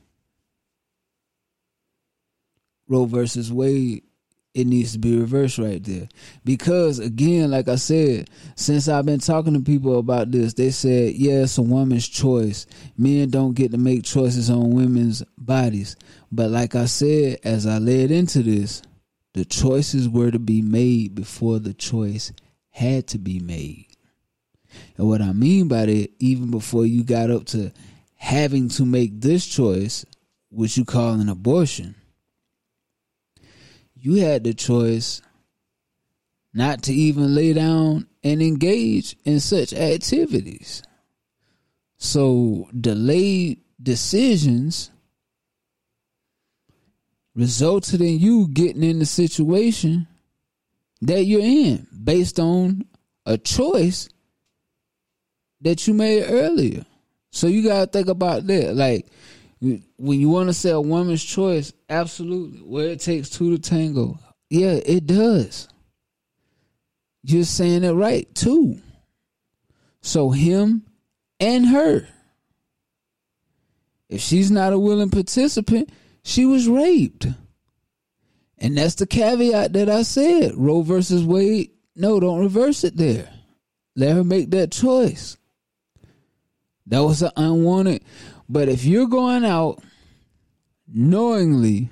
Roe 2.88 3.05
versus 3.05 3.51
Wade, 3.51 4.03
it 4.53 4.65
needs 4.65 4.93
to 4.93 4.99
be 4.99 5.17
reversed 5.17 5.60
right 5.60 5.83
there. 5.83 6.10
Because 6.43 6.99
again, 6.99 7.51
like 7.51 7.67
I 7.67 7.75
said, 7.75 8.29
since 8.55 8.88
I've 8.88 9.05
been 9.05 9.19
talking 9.19 9.53
to 9.53 9.60
people 9.60 9.99
about 9.99 10.31
this, 10.31 10.53
they 10.53 10.71
said, 10.71 11.13
yeah, 11.13 11.43
it's 11.43 11.60
a 11.60 11.62
woman's 11.62 12.07
choice. 12.07 12.65
Men 12.97 13.29
don't 13.29 13.53
get 13.53 13.71
to 13.71 13.77
make 13.77 14.03
choices 14.03 14.49
on 14.49 14.73
women's 14.73 15.23
bodies. 15.38 15.95
But 16.31 16.49
like 16.49 16.75
I 16.75 16.86
said, 16.86 17.38
as 17.43 17.67
I 17.67 17.77
led 17.77 18.10
into 18.10 18.41
this, 18.41 18.81
the 19.33 19.45
choices 19.45 20.10
were 20.10 20.31
to 20.31 20.39
be 20.39 20.63
made 20.63 21.13
before 21.13 21.60
the 21.60 21.73
choice 21.73 22.31
had 22.71 23.07
to 23.07 23.19
be 23.19 23.39
made. 23.39 23.87
And 24.97 25.07
what 25.07 25.21
I 25.21 25.33
mean 25.33 25.67
by 25.67 25.85
that, 25.85 26.09
even 26.19 26.51
before 26.51 26.85
you 26.85 27.03
got 27.03 27.31
up 27.31 27.45
to 27.47 27.71
having 28.15 28.69
to 28.69 28.85
make 28.85 29.21
this 29.21 29.45
choice, 29.45 30.05
which 30.49 30.77
you 30.77 30.85
call 30.85 31.13
an 31.13 31.29
abortion, 31.29 31.95
you 33.93 34.15
had 34.15 34.43
the 34.43 34.53
choice 34.53 35.21
not 36.53 36.81
to 36.83 36.93
even 36.93 37.35
lay 37.35 37.53
down 37.53 38.07
and 38.23 38.41
engage 38.41 39.15
in 39.25 39.39
such 39.39 39.73
activities. 39.73 40.81
So 41.97 42.69
delayed 42.79 43.61
decisions 43.81 44.91
resulted 47.35 48.01
in 48.01 48.19
you 48.19 48.47
getting 48.47 48.83
in 48.83 48.99
the 48.99 49.05
situation 49.05 50.07
that 51.01 51.25
you're 51.25 51.41
in 51.41 51.87
based 52.03 52.39
on 52.39 52.85
a 53.25 53.37
choice 53.37 54.09
that 55.61 55.87
you 55.87 55.93
made 55.93 56.23
earlier. 56.23 56.85
So 57.31 57.47
you 57.47 57.63
gotta 57.63 57.87
think 57.87 58.07
about 58.07 58.47
that. 58.47 58.75
Like 58.75 59.07
when 59.59 60.19
you 60.19 60.29
want 60.29 60.49
to 60.49 60.53
say 60.53 60.69
a 60.69 60.81
woman's 60.81 61.23
choice, 61.23 61.73
absolutely. 61.89 62.59
Where 62.59 62.89
it 62.89 62.99
takes 62.99 63.29
two 63.29 63.55
to 63.55 63.61
tango. 63.61 64.19
Yeah, 64.49 64.79
it 64.85 65.05
does. 65.05 65.67
You're 67.23 67.43
saying 67.43 67.83
it 67.83 67.91
right 67.91 68.33
too. 68.35 68.79
So 70.01 70.29
him 70.29 70.85
and 71.39 71.67
her. 71.67 72.07
If 74.09 74.21
she's 74.21 74.49
not 74.49 74.73
a 74.73 74.79
willing 74.79 75.09
participant, 75.09 75.89
she 76.23 76.45
was 76.45 76.67
raped. 76.67 77.27
And 78.57 78.77
that's 78.77 78.95
the 78.95 79.05
caveat 79.05 79.73
that 79.73 79.89
I 79.89 80.03
said. 80.03 80.55
Roe 80.55 80.81
versus 80.81 81.23
Wade, 81.23 81.71
no, 81.95 82.19
don't 82.19 82.39
reverse 82.39 82.83
it 82.83 82.95
there. 82.95 83.29
Let 83.95 84.15
her 84.15 84.23
make 84.23 84.51
that 84.51 84.71
choice. 84.71 85.37
That 86.88 87.04
was 87.04 87.21
an 87.21 87.32
unwanted. 87.36 88.04
But 88.47 88.69
if 88.69 88.86
you're 88.86 89.08
going 89.08 89.43
out 89.43 89.82
knowingly 90.88 91.89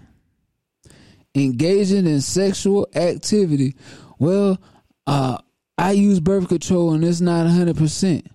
engaging 1.33 2.07
in 2.07 2.21
sexual 2.21 2.87
activity, 2.95 3.75
well, 4.19 4.57
uh, 5.05 5.37
I 5.77 5.91
use 5.91 6.19
birth 6.19 6.47
control 6.47 6.93
and 6.93 7.03
it's 7.03 7.19
not 7.19 7.45
100%. 7.45 8.25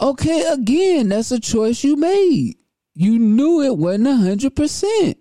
Okay, 0.00 0.44
again, 0.52 1.08
that's 1.08 1.30
a 1.30 1.40
choice 1.40 1.82
you 1.82 1.96
made. 1.96 2.56
You 2.94 3.18
knew 3.18 3.62
it 3.62 3.76
wasn't 3.76 4.06
100%. 4.06 5.16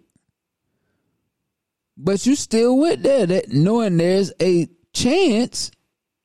But 1.96 2.26
you 2.26 2.36
still 2.36 2.78
went 2.78 3.04
there 3.04 3.26
that 3.26 3.50
knowing 3.50 3.98
there's 3.98 4.34
a 4.42 4.68
chance 4.94 5.72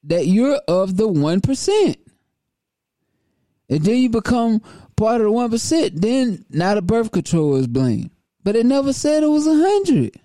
that 0.04 0.26
you're 0.26 0.60
of 0.66 0.96
the 0.96 1.08
1%. 1.08 1.96
And 3.68 3.82
then 3.82 3.96
you 3.96 4.08
become 4.08 4.60
part 4.96 5.20
of 5.20 5.26
the 5.26 5.32
one 5.32 5.50
percent, 5.50 6.00
then 6.00 6.44
now 6.50 6.74
the 6.74 6.82
birth 6.82 7.12
control 7.12 7.56
is 7.56 7.66
blamed. 7.66 8.10
But 8.42 8.56
it 8.56 8.64
never 8.64 8.92
said 8.92 9.22
it 9.22 9.28
was 9.28 9.46
a 9.46 9.54
hundred. 9.54 10.16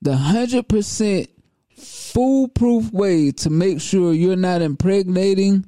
The 0.00 0.16
hundred 0.16 0.68
percent 0.68 1.28
foolproof 1.76 2.92
way 2.92 3.32
to 3.32 3.50
make 3.50 3.80
sure 3.80 4.12
you're 4.12 4.36
not 4.36 4.62
impregnating 4.62 5.66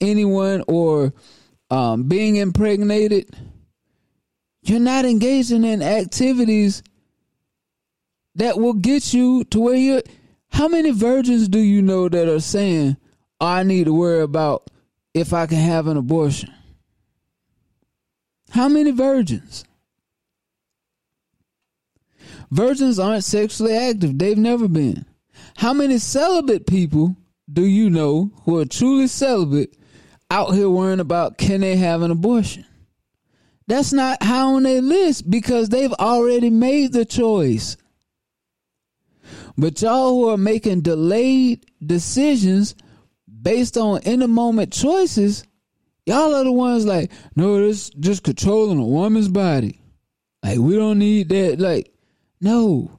anyone 0.00 0.62
or 0.68 1.12
um, 1.70 2.04
being 2.04 2.36
impregnated, 2.36 3.34
you're 4.62 4.80
not 4.80 5.04
engaging 5.04 5.64
in 5.64 5.82
activities 5.82 6.82
that 8.34 8.58
will 8.58 8.74
get 8.74 9.12
you 9.12 9.44
to 9.44 9.60
where 9.60 9.74
you're. 9.74 10.02
How 10.50 10.68
many 10.68 10.90
virgins 10.90 11.48
do 11.48 11.58
you 11.58 11.80
know 11.80 12.08
that 12.08 12.28
are 12.28 12.40
saying, 12.40 12.98
I 13.40 13.62
need 13.62 13.84
to 13.84 13.94
worry 13.94 14.22
about 14.22 14.68
if 15.14 15.32
I 15.32 15.46
can 15.46 15.58
have 15.58 15.86
an 15.86 15.96
abortion? 15.96 16.52
How 18.50 18.68
many 18.68 18.90
virgins? 18.90 19.64
Virgins 22.50 22.98
aren't 22.98 23.24
sexually 23.24 23.74
active. 23.74 24.18
They've 24.18 24.36
never 24.36 24.68
been. 24.68 25.06
How 25.56 25.72
many 25.72 25.98
celibate 25.98 26.66
people 26.66 27.16
do 27.50 27.64
you 27.64 27.88
know 27.88 28.30
who 28.44 28.58
are 28.58 28.66
truly 28.66 29.06
celibate 29.06 29.74
out 30.30 30.52
here 30.52 30.68
worrying 30.68 31.00
about 31.00 31.38
can 31.38 31.62
they 31.62 31.76
have 31.76 32.02
an 32.02 32.10
abortion? 32.10 32.66
That's 33.66 33.92
not 33.92 34.22
high 34.22 34.42
on 34.42 34.64
their 34.64 34.82
list 34.82 35.30
because 35.30 35.68
they've 35.68 35.92
already 35.94 36.50
made 36.50 36.92
the 36.92 37.04
choice. 37.04 37.76
But 39.56 39.80
y'all 39.80 40.10
who 40.10 40.28
are 40.28 40.36
making 40.36 40.82
delayed 40.82 41.64
decisions 41.84 42.74
based 43.42 43.76
on 43.76 44.02
in 44.02 44.20
the 44.20 44.28
moment 44.28 44.72
choices, 44.72 45.44
y'all 46.06 46.34
are 46.34 46.44
the 46.44 46.52
ones 46.52 46.86
like, 46.86 47.10
no, 47.36 47.58
this 47.58 47.90
just 47.90 48.22
controlling 48.22 48.78
a 48.78 48.86
woman's 48.86 49.28
body. 49.28 49.80
Like 50.42 50.58
we 50.58 50.76
don't 50.76 50.98
need 50.98 51.28
that. 51.30 51.58
Like, 51.58 51.92
no. 52.40 52.98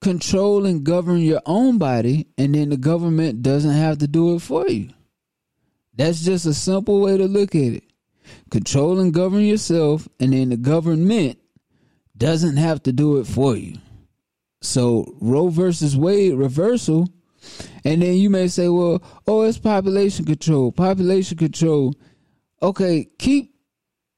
Control 0.00 0.66
and 0.66 0.84
govern 0.84 1.20
your 1.20 1.42
own 1.46 1.78
body, 1.78 2.26
and 2.36 2.54
then 2.54 2.70
the 2.70 2.76
government 2.76 3.42
doesn't 3.42 3.70
have 3.70 3.98
to 3.98 4.08
do 4.08 4.34
it 4.34 4.42
for 4.42 4.68
you. 4.68 4.90
That's 5.94 6.24
just 6.24 6.44
a 6.44 6.54
simple 6.54 7.00
way 7.00 7.16
to 7.16 7.26
look 7.26 7.54
at 7.54 7.74
it. 7.74 7.84
Control 8.50 8.98
and 8.98 9.14
govern 9.14 9.42
yourself, 9.42 10.08
and 10.18 10.32
then 10.32 10.48
the 10.48 10.56
government 10.56 11.38
doesn't 12.16 12.56
have 12.56 12.82
to 12.84 12.92
do 12.92 13.18
it 13.18 13.26
for 13.26 13.56
you. 13.56 13.78
So 14.60 15.14
Roe 15.20 15.48
versus 15.48 15.96
Wade 15.96 16.34
reversal, 16.34 17.08
and 17.84 18.02
then 18.02 18.14
you 18.14 18.30
may 18.30 18.48
say, 18.48 18.68
well, 18.68 19.02
oh, 19.26 19.42
it's 19.42 19.58
population 19.58 20.24
control. 20.24 20.72
Population 20.72 21.38
control. 21.38 21.94
Okay, 22.62 23.08
keep 23.18 23.54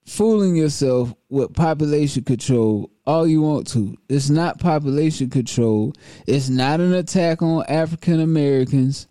fooling 0.07 0.57
yourself 0.57 1.15
with 1.31 1.55
population 1.55 2.25
control 2.25 2.91
all 3.07 3.27
you 3.27 3.43
want 3.43 3.67
to. 3.69 3.97
It's 4.09 4.31
not 4.31 4.59
population 4.59 5.31
control. 5.31 5.93
It's 6.27 6.49
not 6.49 6.81
an 6.81 6.95
attack 6.95 7.43
on 7.43 7.65
African 7.69 8.21
Americans. 8.21 9.07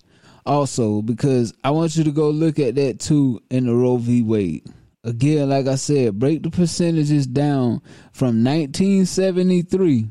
Also, 0.46 1.02
because 1.02 1.54
I 1.64 1.70
want 1.70 1.96
you 1.96 2.04
to 2.04 2.12
go 2.12 2.30
look 2.30 2.60
at 2.60 2.76
that 2.76 3.00
too 3.00 3.42
in 3.50 3.66
the 3.66 3.74
Roe 3.74 3.98
v. 3.98 4.22
Wade. 4.22 4.66
Again, 5.06 5.50
like 5.50 5.68
I 5.68 5.76
said, 5.76 6.20
break 6.20 6.44
the 6.44 6.50
percentages 6.50 7.28
down 7.28 7.82
from 8.12 8.44
1973 8.44 10.10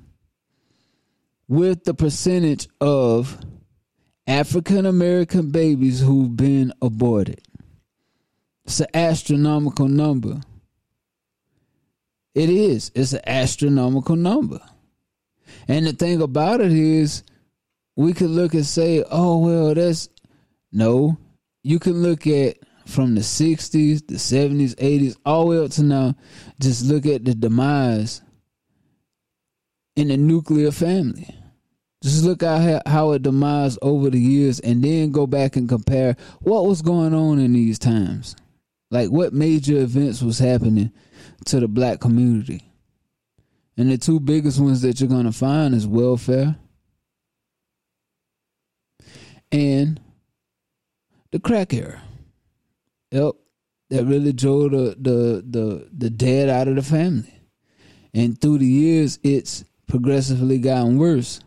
with 1.49 1.85
the 1.85 1.95
percentage 1.95 2.69
of 2.81 3.38
African 4.27 4.87
American 4.87 5.51
babies 5.51 6.01
who've 6.01 6.37
been 6.37 6.73
aborted. 6.81 7.41
It's 8.65 8.81
an 8.81 8.87
astronomical 8.95 9.89
number. 9.89 10.41
It 12.35 12.49
is. 12.49 12.93
It's 12.95 13.13
an 13.13 13.21
astronomical 13.27 14.17
number. 14.17 14.61
And 15.69 15.87
the 15.87 15.93
thing 15.93 16.23
about 16.23 16.61
it 16.61 16.73
is, 16.73 17.25
we 17.97 18.15
could 18.15 18.31
look 18.31 18.55
and 18.55 18.65
say, 18.65 19.05
oh, 19.11 19.39
well, 19.39 19.75
that's. 19.75 20.09
No. 20.73 21.19
You 21.63 21.79
can 21.79 22.03
look 22.03 22.27
at 22.27 22.57
from 22.87 23.15
the 23.15 23.21
60s, 23.21 24.07
the 24.07 24.15
70s, 24.15 24.75
80s, 24.77 25.17
all 25.25 25.45
the 25.45 25.51
way 25.51 25.65
up 25.65 25.71
to 25.73 25.83
now, 25.83 26.15
just 26.61 26.85
look 26.85 27.07
at 27.07 27.25
the 27.25 27.35
demise 27.35 28.23
in 29.97 30.09
the 30.09 30.17
nuclear 30.17 30.71
family. 30.71 31.37
Just 32.03 32.25
look 32.25 32.43
at 32.43 32.87
how 32.87 33.12
it 33.12 33.23
demised 33.23 33.79
over 33.81 34.11
the 34.11 34.19
years 34.19 34.59
and 34.59 34.83
then 34.83 35.12
go 35.12 35.25
back 35.25 35.55
and 35.55 35.69
compare 35.69 36.17
what 36.41 36.67
was 36.67 36.83
going 36.83 37.15
on 37.15 37.38
in 37.38 37.53
these 37.53 37.79
times. 37.79 38.35
Like 38.91 39.11
what 39.11 39.33
major 39.33 39.79
events 39.79 40.21
was 40.21 40.41
happening 40.41 40.93
to 41.47 41.61
the 41.61 41.69
black 41.69 42.01
community. 42.01 42.65
And 43.77 43.91
the 43.91 43.99
two 43.99 44.19
biggest 44.19 44.59
ones 44.59 44.83
that 44.83 45.01
you're 45.01 45.09
going 45.09 45.27
to 45.27 45.33
find 45.33 45.75
is 45.75 45.87
welfare 45.87 46.57
and 49.53 50.01
the 51.31 51.38
crack 51.38 51.73
era. 51.73 52.03
Yep. 53.12 53.35
That 53.91 54.05
really 54.07 54.33
drove 54.33 54.71
the, 54.73 54.97
the 54.99 55.45
the 55.47 55.88
the 55.93 56.11
dead 56.11 56.49
out 56.49 56.67
of 56.67 56.77
the 56.77 56.83
family. 56.83 57.33
And 58.15 58.41
through 58.41 58.59
the 58.59 58.67
years 58.67 59.19
it's 59.23 59.65
progressively 59.87 60.59
gotten 60.59 60.97
worse 60.99 61.41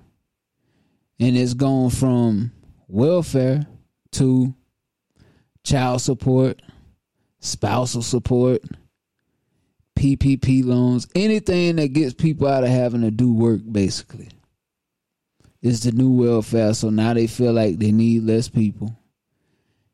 and 1.19 1.38
it's 1.38 1.54
gone 1.54 1.89
from 1.89 2.51
welfare 2.88 3.65
to 4.12 4.54
child 5.63 6.01
support, 6.01 6.62
spousal 7.39 8.01
support, 8.01 8.62
PPP 9.97 10.65
loans, 10.65 11.08
anything 11.15 11.78
that 11.78 11.89
gets 11.89 12.13
people 12.13 12.47
out 12.47 12.63
of 12.63 12.69
having 12.69 13.01
to 13.01 13.12
do 13.12 13.34
work, 13.34 13.62
basically. 13.71 14.30
It's 15.62 15.80
the 15.80 15.91
new 15.91 16.12
welfare. 16.12 16.73
So 16.73 16.89
now 16.89 17.13
they 17.13 17.28
feel 17.28 17.54
like 17.54 17.80
they 17.80 17.91
need 17.91 18.23
less 18.23 18.47
people. 18.49 18.95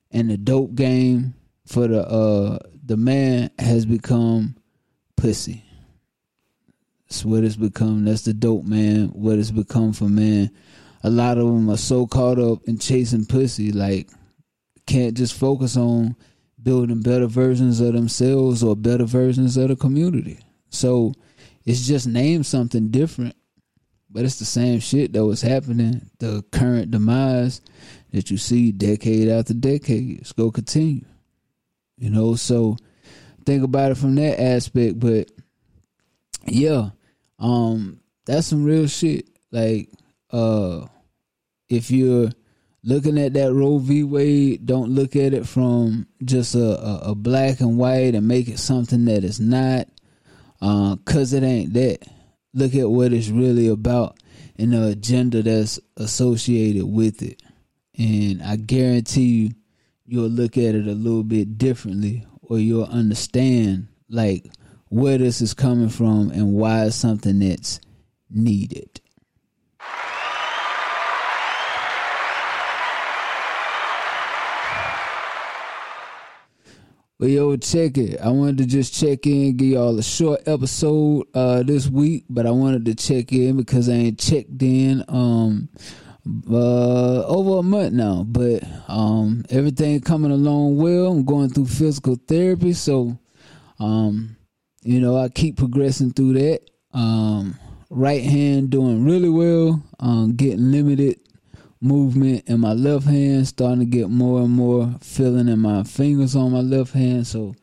And 0.09 0.29
the 0.29 0.37
dope 0.37 0.75
game 0.75 1.33
for 1.65 1.87
the 1.87 2.05
uh 2.05 2.59
the 2.83 2.97
man 2.97 3.51
has 3.57 3.85
become 3.85 4.57
pussy. 5.15 5.63
That's 7.07 7.23
what 7.23 7.45
it's 7.45 7.55
become. 7.55 8.03
That's 8.03 8.23
the 8.23 8.33
dope 8.33 8.65
man. 8.65 9.09
What 9.09 9.39
it's 9.39 9.51
become 9.51 9.93
for 9.93 10.09
man 10.09 10.51
a 11.03 11.09
lot 11.09 11.37
of 11.37 11.45
them 11.45 11.69
are 11.69 11.77
so 11.77 12.05
caught 12.07 12.39
up 12.39 12.59
in 12.65 12.77
chasing 12.77 13.25
pussy, 13.25 13.71
like 13.71 14.09
can't 14.85 15.15
just 15.15 15.33
focus 15.33 15.77
on 15.77 16.15
building 16.61 17.01
better 17.01 17.27
versions 17.27 17.79
of 17.79 17.93
themselves 17.93 18.63
or 18.63 18.75
better 18.75 19.05
versions 19.05 19.57
of 19.57 19.69
the 19.69 19.75
community. 19.75 20.39
So 20.69 21.13
it's 21.65 21.87
just 21.87 22.07
named 22.07 22.45
something 22.45 22.89
different, 22.89 23.35
but 24.09 24.25
it's 24.25 24.39
the 24.39 24.45
same 24.45 24.79
shit 24.79 25.13
that 25.13 25.25
was 25.25 25.41
happening. 25.41 26.09
The 26.19 26.43
current 26.51 26.91
demise 26.91 27.61
that 28.11 28.29
you 28.29 28.37
see 28.37 28.71
decade 28.71 29.27
after 29.29 29.53
decade, 29.53 30.19
it's 30.19 30.31
gonna 30.31 30.51
continue. 30.51 31.05
You 31.97 32.09
know, 32.09 32.35
so 32.35 32.77
think 33.45 33.63
about 33.63 33.91
it 33.91 33.97
from 33.97 34.15
that 34.15 34.41
aspect. 34.41 34.99
But 34.99 35.31
yeah, 36.45 36.89
um, 37.39 37.99
that's 38.25 38.47
some 38.47 38.63
real 38.63 38.87
shit. 38.87 39.27
Like 39.51 39.89
uh, 40.31 40.85
if 41.69 41.91
you're 41.91 42.29
looking 42.83 43.17
at 43.17 43.33
that 43.33 43.53
Roe 43.53 43.77
v. 43.77 44.03
Wade, 44.03 44.65
don't 44.65 44.89
look 44.89 45.15
at 45.15 45.33
it 45.33 45.47
from 45.47 46.07
just 46.23 46.55
a, 46.55 46.79
a, 46.79 47.11
a 47.11 47.15
black 47.15 47.59
and 47.59 47.77
white 47.77 48.15
and 48.15 48.27
make 48.27 48.47
it 48.47 48.59
something 48.59 49.05
that 49.05 49.23
is 49.23 49.39
not, 49.39 49.87
uh, 50.61 50.95
cause 51.05 51.33
it 51.33 51.43
ain't 51.43 51.73
that. 51.73 51.99
Look 52.53 52.75
at 52.75 52.89
what 52.89 53.13
it's 53.13 53.29
really 53.29 53.67
about 53.67 54.17
and 54.57 54.73
the 54.73 54.87
agenda 54.87 55.41
that's 55.41 55.79
associated 55.97 56.85
with 56.85 57.21
it. 57.21 57.41
And 57.97 58.41
I 58.43 58.57
guarantee 58.57 59.21
you, 59.21 59.51
you'll 60.05 60.27
look 60.29 60.57
at 60.57 60.75
it 60.75 60.87
a 60.87 60.93
little 60.93 61.23
bit 61.23 61.57
differently, 61.57 62.25
or 62.41 62.59
you'll 62.59 62.83
understand 62.85 63.87
like 64.09 64.45
where 64.89 65.17
this 65.17 65.41
is 65.41 65.53
coming 65.53 65.89
from 65.89 66.31
and 66.31 66.53
why 66.53 66.85
it's 66.85 66.95
something 66.95 67.39
that's 67.39 67.79
needed. 68.29 68.99
But 77.21 77.29
yo, 77.29 77.55
check 77.55 77.99
it. 77.99 78.19
I 78.19 78.29
wanted 78.29 78.57
to 78.57 78.65
just 78.65 78.99
check 78.99 79.27
in, 79.27 79.55
give 79.55 79.67
y'all 79.67 79.99
a 79.99 80.01
short 80.01 80.41
episode 80.47 81.27
uh, 81.35 81.61
this 81.61 81.87
week, 81.87 82.25
but 82.27 82.47
I 82.47 82.49
wanted 82.49 82.83
to 82.85 82.95
check 82.95 83.31
in 83.31 83.57
because 83.57 83.87
I 83.89 83.91
ain't 83.91 84.19
checked 84.19 84.59
in 84.63 85.05
um 85.07 85.69
uh 86.49 87.23
over 87.27 87.59
a 87.59 87.61
month 87.61 87.93
now. 87.93 88.23
But 88.23 88.63
um 88.87 89.45
everything 89.51 90.01
coming 90.01 90.31
along 90.31 90.77
well. 90.77 91.11
I'm 91.11 91.23
going 91.23 91.49
through 91.49 91.67
physical 91.67 92.17
therapy, 92.27 92.73
so 92.73 93.19
um 93.77 94.35
you 94.81 94.99
know 94.99 95.15
I 95.15 95.29
keep 95.29 95.57
progressing 95.57 96.13
through 96.13 96.33
that. 96.33 96.61
Um 96.91 97.55
right 97.91 98.23
hand 98.23 98.71
doing 98.71 99.05
really 99.05 99.29
well. 99.29 99.83
Um 99.99 100.35
getting 100.35 100.71
limited 100.71 101.19
movement 101.81 102.47
in 102.47 102.59
my 102.59 102.73
left 102.73 103.05
hand, 103.05 103.47
starting 103.47 103.79
to 103.79 103.85
get 103.85 104.09
more 104.09 104.41
and 104.41 104.51
more 104.51 104.93
feeling 105.01 105.47
in 105.47 105.59
my 105.59 105.83
fingers 105.83 106.35
on 106.35 106.51
my 106.51 106.61
left 106.61 106.93
hand. 106.93 107.25
So, 107.25 107.55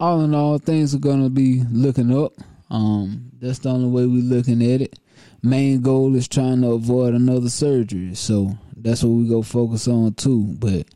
all 0.00 0.22
in 0.22 0.34
all, 0.34 0.58
things 0.58 0.94
are 0.94 0.98
gonna 0.98 1.28
be 1.28 1.62
looking 1.70 2.16
up. 2.16 2.32
Um, 2.70 3.30
that's 3.40 3.60
the 3.60 3.70
only 3.70 3.88
way 3.88 4.06
we're 4.06 4.22
looking 4.22 4.62
at 4.62 4.80
it. 4.80 4.98
Main 5.42 5.82
goal 5.82 6.16
is 6.16 6.26
trying 6.26 6.62
to 6.62 6.72
avoid 6.72 7.14
another 7.14 7.48
surgery, 7.48 8.14
so 8.14 8.58
that's 8.76 9.04
what 9.04 9.10
we 9.10 9.28
go 9.28 9.42
focus 9.42 9.86
on 9.86 10.14
too. 10.14 10.56
But 10.58 10.86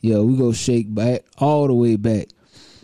yeah, 0.00 0.18
we 0.18 0.36
go 0.36 0.52
shake 0.52 0.94
back 0.94 1.24
all 1.38 1.66
the 1.66 1.74
way 1.74 1.96
back. 1.96 2.28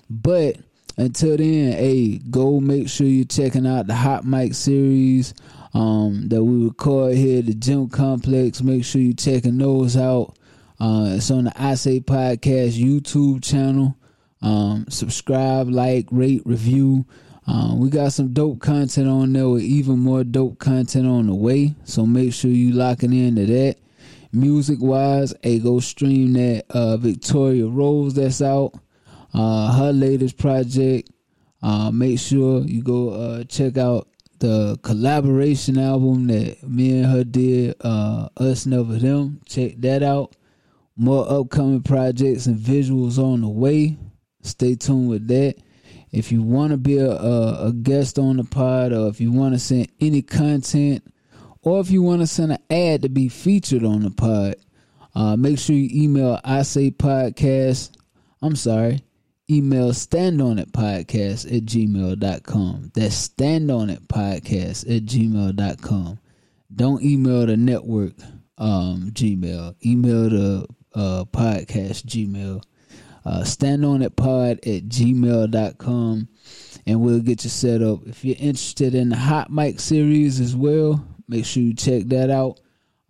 But 0.09 0.57
until 0.97 1.37
then, 1.37 1.73
hey, 1.73 2.19
go 2.19 2.61
make 2.61 2.89
sure 2.89 3.07
you're 3.07 3.25
checking 3.25 3.67
out 3.67 3.87
the 3.87 3.95
Hot 3.95 4.25
Mic 4.25 4.55
series 4.55 5.35
um, 5.75 6.29
that 6.29 6.43
we 6.45 6.67
record 6.67 7.15
here 7.15 7.39
at 7.41 7.47
the 7.47 7.55
Gym 7.55 7.89
Complex. 7.89 8.63
Make 8.63 8.85
sure 8.85 9.01
you're 9.01 9.15
checking 9.15 9.59
those 9.59 9.97
out. 9.97 10.37
Uh, 10.81 11.15
it's 11.17 11.31
on 11.31 11.45
the 11.45 11.53
I 11.57 11.75
Say 11.75 12.01
Podcast 12.01 12.79
YouTube 12.79 13.43
channel. 13.43 13.97
Um, 14.41 14.87
subscribe, 14.89 15.69
like, 15.69 16.09
rate, 16.11 16.43
review. 16.45 17.07
Um, 17.47 17.81
we 17.81 17.91
got 17.91 18.13
some 18.13 18.33
dope 18.33 18.61
content 18.61 19.09
on 19.09 19.33
there 19.33 19.49
with 19.49 19.63
even 19.63 19.99
more 19.99 20.25
dope 20.25 20.59
content 20.59 21.07
on 21.07 21.27
the 21.27 21.35
way. 21.35 21.75
So 21.85 22.07
make 22.07 22.33
sure 22.33 22.51
you 22.51 22.73
locking 22.73 23.13
into 23.13 23.47
that. 23.47 23.77
Music 24.33 24.79
wise, 24.81 25.35
hey, 25.43 25.59
go 25.59 25.79
stream 25.79 26.33
that 26.33 26.65
uh, 26.71 26.97
Victoria 26.97 27.67
Rose 27.67 28.15
that's 28.15 28.41
out. 28.41 28.73
Uh, 29.35 29.73
her 29.77 29.93
latest 29.93 30.39
project. 30.39 31.11
Uh, 31.63 31.91
make 31.91 32.19
sure 32.19 32.63
you 32.63 32.83
go 32.83 33.11
uh, 33.11 33.45
check 33.45 33.77
out 33.77 34.09
the 34.43 34.77
collaboration 34.83 35.79
album 35.79 36.27
that 36.27 36.69
me 36.69 36.99
and 36.99 37.07
her 37.07 37.23
did, 37.23 37.77
uh, 37.81 38.29
Us 38.37 38.67
Never 38.67 38.95
Them. 38.95 39.41
Check 39.47 39.75
that 39.79 40.03
out. 40.03 40.35
More 40.97 41.31
upcoming 41.31 41.81
projects 41.81 42.47
and 42.47 42.59
visuals 42.59 43.19
on 43.19 43.43
the 43.43 43.49
way. 43.49 43.97
Stay 44.43 44.75
tuned 44.75 45.09
with 45.09 45.29
that. 45.29 45.55
If 46.11 46.33
you 46.33 46.43
want 46.43 46.73
to 46.73 46.77
be 46.77 46.99
a, 46.99 47.09
a, 47.09 47.69
a, 47.69 47.73
guest 47.73 48.19
on 48.19 48.39
the 48.39 48.45
pod, 48.45 48.93
or 48.93 49.07
if 49.07 49.21
you 49.21 49.31
want 49.31 49.55
to 49.55 49.61
send 49.61 49.93
any 50.01 50.23
content, 50.23 51.05
or 51.63 51.79
if 51.79 51.93
you 51.93 52.03
want 52.03 52.21
to 52.23 52.27
send 52.27 52.51
an 52.51 52.59
ad 52.69 53.03
to 53.03 53.09
be 53.09 53.29
featured 53.29 53.85
on 53.85 54.03
the 54.03 54.11
pod, 54.11 54.57
uh, 55.15 55.37
make 55.37 55.61
sure 55.61 55.77
you 55.77 55.89
email 56.03 56.41
I 56.43 56.63
say 56.63 56.91
podcast. 56.91 57.93
I'm 58.43 58.57
sorry, 58.57 59.05
email 59.53 59.93
stand 59.93 60.41
on 60.41 60.59
it 60.59 60.73
podcast 60.73 61.45
at 61.47 61.65
gmail.com. 61.65 62.93
That's 62.95 63.15
stand 63.15 63.71
on 63.71 63.91
it 63.91 64.09
podcast 64.09 64.85
at 64.85 65.05
gmail.com. 65.05 66.19
Don't 66.75 67.03
email 67.03 67.47
the 67.47 67.57
network 67.57 68.15
um, 68.57 69.11
Gmail. 69.13 69.75
Email 69.85 70.31
the 70.31 70.67
uh, 70.95 71.25
podcast 71.27 72.05
Gmail. 72.07 72.63
Uh, 73.25 73.45
stand 73.45 73.85
on 73.85 74.03
it 74.03 74.17
pod 74.17 74.59
at 74.67 74.89
gmail.com 74.89 76.29
and 76.87 77.01
we'll 77.01 77.21
get 77.21 77.45
you 77.45 77.51
set 77.51 77.83
up. 77.83 78.01
If 78.07 78.25
you're 78.25 78.37
interested 78.39 78.95
in 78.95 79.11
the 79.11 79.17
hot 79.17 79.51
mic 79.51 79.79
series 79.79 80.41
as 80.41 80.57
well, 80.57 81.07
make 81.29 81.45
sure 81.45 81.63
you 81.63 81.75
check 81.75 82.05
that 82.07 82.31
out. 82.31 82.59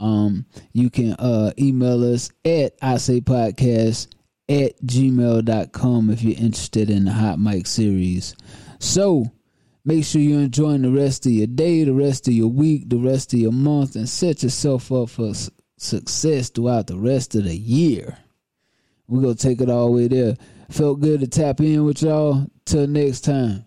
Um, 0.00 0.46
you 0.72 0.90
can 0.90 1.12
uh, 1.14 1.52
email 1.58 2.12
us 2.12 2.30
at 2.44 2.74
I 2.82 2.96
say 2.96 3.20
podcast 3.20 4.08
at 4.52 4.78
gmail.com 4.82 6.10
if 6.10 6.22
you're 6.22 6.38
interested 6.38 6.90
in 6.90 7.06
the 7.06 7.12
hot 7.12 7.38
mic 7.38 7.66
series. 7.66 8.36
So 8.78 9.24
make 9.84 10.04
sure 10.04 10.20
you're 10.20 10.40
enjoying 10.40 10.82
the 10.82 10.90
rest 10.90 11.24
of 11.24 11.32
your 11.32 11.46
day, 11.46 11.84
the 11.84 11.94
rest 11.94 12.28
of 12.28 12.34
your 12.34 12.48
week, 12.48 12.90
the 12.90 12.98
rest 12.98 13.32
of 13.32 13.40
your 13.40 13.52
month, 13.52 13.96
and 13.96 14.08
set 14.08 14.42
yourself 14.42 14.92
up 14.92 15.08
for 15.08 15.32
success 15.78 16.50
throughout 16.50 16.86
the 16.86 16.98
rest 16.98 17.34
of 17.34 17.44
the 17.44 17.56
year. 17.56 18.18
We're 19.08 19.22
going 19.22 19.36
to 19.36 19.42
take 19.42 19.60
it 19.60 19.70
all 19.70 19.86
the 19.86 19.92
way 19.92 20.08
there. 20.08 20.36
Felt 20.70 21.00
good 21.00 21.20
to 21.20 21.26
tap 21.26 21.60
in 21.60 21.84
with 21.84 22.02
y'all. 22.02 22.46
Till 22.64 22.86
next 22.86 23.22
time. 23.22 23.66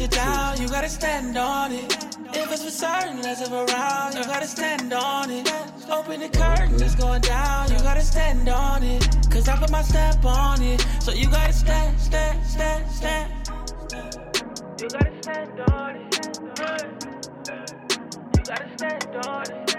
Sit 0.00 0.12
down, 0.12 0.58
you 0.58 0.66
gotta 0.66 0.88
stand 0.88 1.36
on 1.36 1.72
it. 1.72 1.92
If 2.32 2.50
it's 2.50 2.64
for 2.64 2.70
certain, 2.70 3.20
less 3.20 3.46
of 3.46 3.52
around, 3.52 4.14
you 4.16 4.24
gotta 4.24 4.46
stand 4.46 4.90
on 4.94 5.30
it. 5.30 5.46
Open 5.90 6.20
the 6.20 6.30
curtain, 6.30 6.80
it's 6.80 6.94
going 6.94 7.20
down, 7.20 7.70
you 7.70 7.78
gotta 7.80 8.00
stand 8.00 8.48
on 8.48 8.82
it. 8.82 9.02
Cause 9.30 9.46
I 9.46 9.58
put 9.58 9.70
my 9.70 9.82
stamp 9.82 10.24
on 10.24 10.62
it, 10.62 10.80
so 11.02 11.12
you 11.12 11.28
gotta 11.28 11.52
stand, 11.52 12.00
stand, 12.00 12.38
stand, 12.46 12.90
stand. 12.90 13.30
You 14.80 14.88
gotta 14.88 15.12
stand 15.22 15.60
on 15.68 15.96
it. 15.96 16.28
You 18.34 18.42
gotta 18.50 18.68
stand 18.78 19.16
on 19.28 19.44
it. 19.52 19.76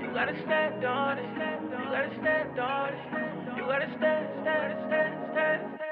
You 0.00 0.08
gotta 0.18 0.36
stand 0.46 0.84
on 0.84 1.18
it. 1.18 1.30
You 1.78 1.86
gotta 1.94 2.10
stand 2.18 2.58
on 2.58 2.88
it. 2.88 3.56
You 3.56 3.62
gotta 3.70 3.88
stand, 3.98 4.26
stand, 4.42 4.74
stand, 4.88 5.14
stand. 5.32 5.89